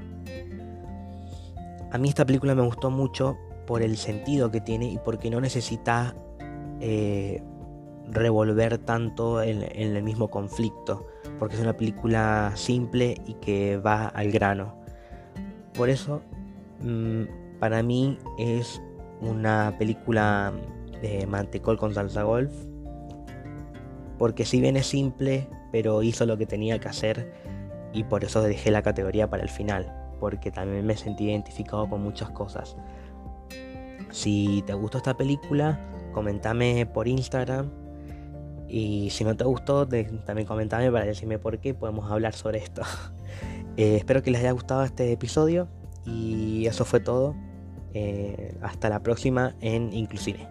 A 1.92 1.98
mí 1.98 2.10
esta 2.10 2.26
película 2.26 2.54
me 2.54 2.62
gustó 2.62 2.92
mucho 2.92 3.38
por 3.66 3.82
el 3.82 3.98
sentido 3.98 4.52
que 4.52 4.62
tiene 4.62 4.86
y 4.86 4.98
porque 4.98 5.30
no 5.30 5.40
necesita 5.40 6.16
eh, 6.82 7.42
revolver 8.12 8.78
tanto 8.80 9.42
en, 9.42 9.64
el 9.64 10.04
mismo 10.04 10.30
conflicto, 10.30 11.08
porque 11.38 11.56
es 11.56 11.62
una 11.62 11.76
película 11.76 12.52
simple 12.56 13.22
y 13.26 13.34
que 13.36 13.78
va 13.78 14.08
al 14.08 14.32
grano. 14.32 14.76
Por 15.74 15.90
eso, 15.90 16.22
mm, 16.82 17.60
para 17.60 17.84
mí 17.84 18.18
es 18.38 18.82
una 19.22 19.76
película 19.78 20.54
de 21.02 21.28
mantecol 21.28 21.78
con 21.78 21.94
salsa 21.94 22.24
golf, 22.24 22.54
porque 24.18 24.46
si 24.46 24.60
bien 24.60 24.76
es 24.76 24.88
simple, 24.88 25.48
pero 25.72 26.04
hizo 26.04 26.26
lo 26.26 26.38
que 26.38 26.46
tenía 26.46 26.80
que 26.80 26.90
hacer 26.90 27.32
y 27.94 28.04
por 28.04 28.24
eso 28.24 28.42
dejé 28.42 28.72
la 28.72 28.82
categoría 28.82 29.30
para 29.30 29.44
el 29.44 29.50
final, 29.50 29.94
porque 30.20 30.52
también 30.52 30.86
me 30.86 30.98
sentí 30.98 31.26
identificado 31.26 31.90
con 31.90 32.02
muchas 32.02 32.30
cosas. 32.32 32.76
Si 34.12 34.64
te 34.66 34.74
gustó 34.74 34.98
esta 34.98 35.16
película, 35.16 35.80
comentame 36.14 36.86
por 36.86 37.08
Instagram 37.08 37.70
y 38.70 39.10
si 39.10 39.24
no 39.24 39.36
te 39.36 39.44
gustó, 39.44 39.88
también 39.88 40.48
comentame 40.48 40.92
para 40.92 41.06
decirme 41.06 41.40
por 41.40 41.60
qué 41.60 41.74
podemos 41.74 42.10
hablar 42.12 42.34
sobre 42.34 42.60
esto. 42.60 42.82
Eh, 43.78 43.96
espero 43.96 44.22
que 44.22 44.30
les 44.30 44.42
haya 44.42 44.52
gustado 44.52 44.84
este 44.84 45.10
episodio 45.14 45.70
y 46.06 46.66
eso 46.66 46.84
fue 46.84 47.00
todo. 47.00 47.34
Eh, 47.94 48.54
hasta 48.62 48.90
la 48.90 49.02
próxima 49.02 49.56
en 49.62 49.94
Inclusive. 49.94 50.46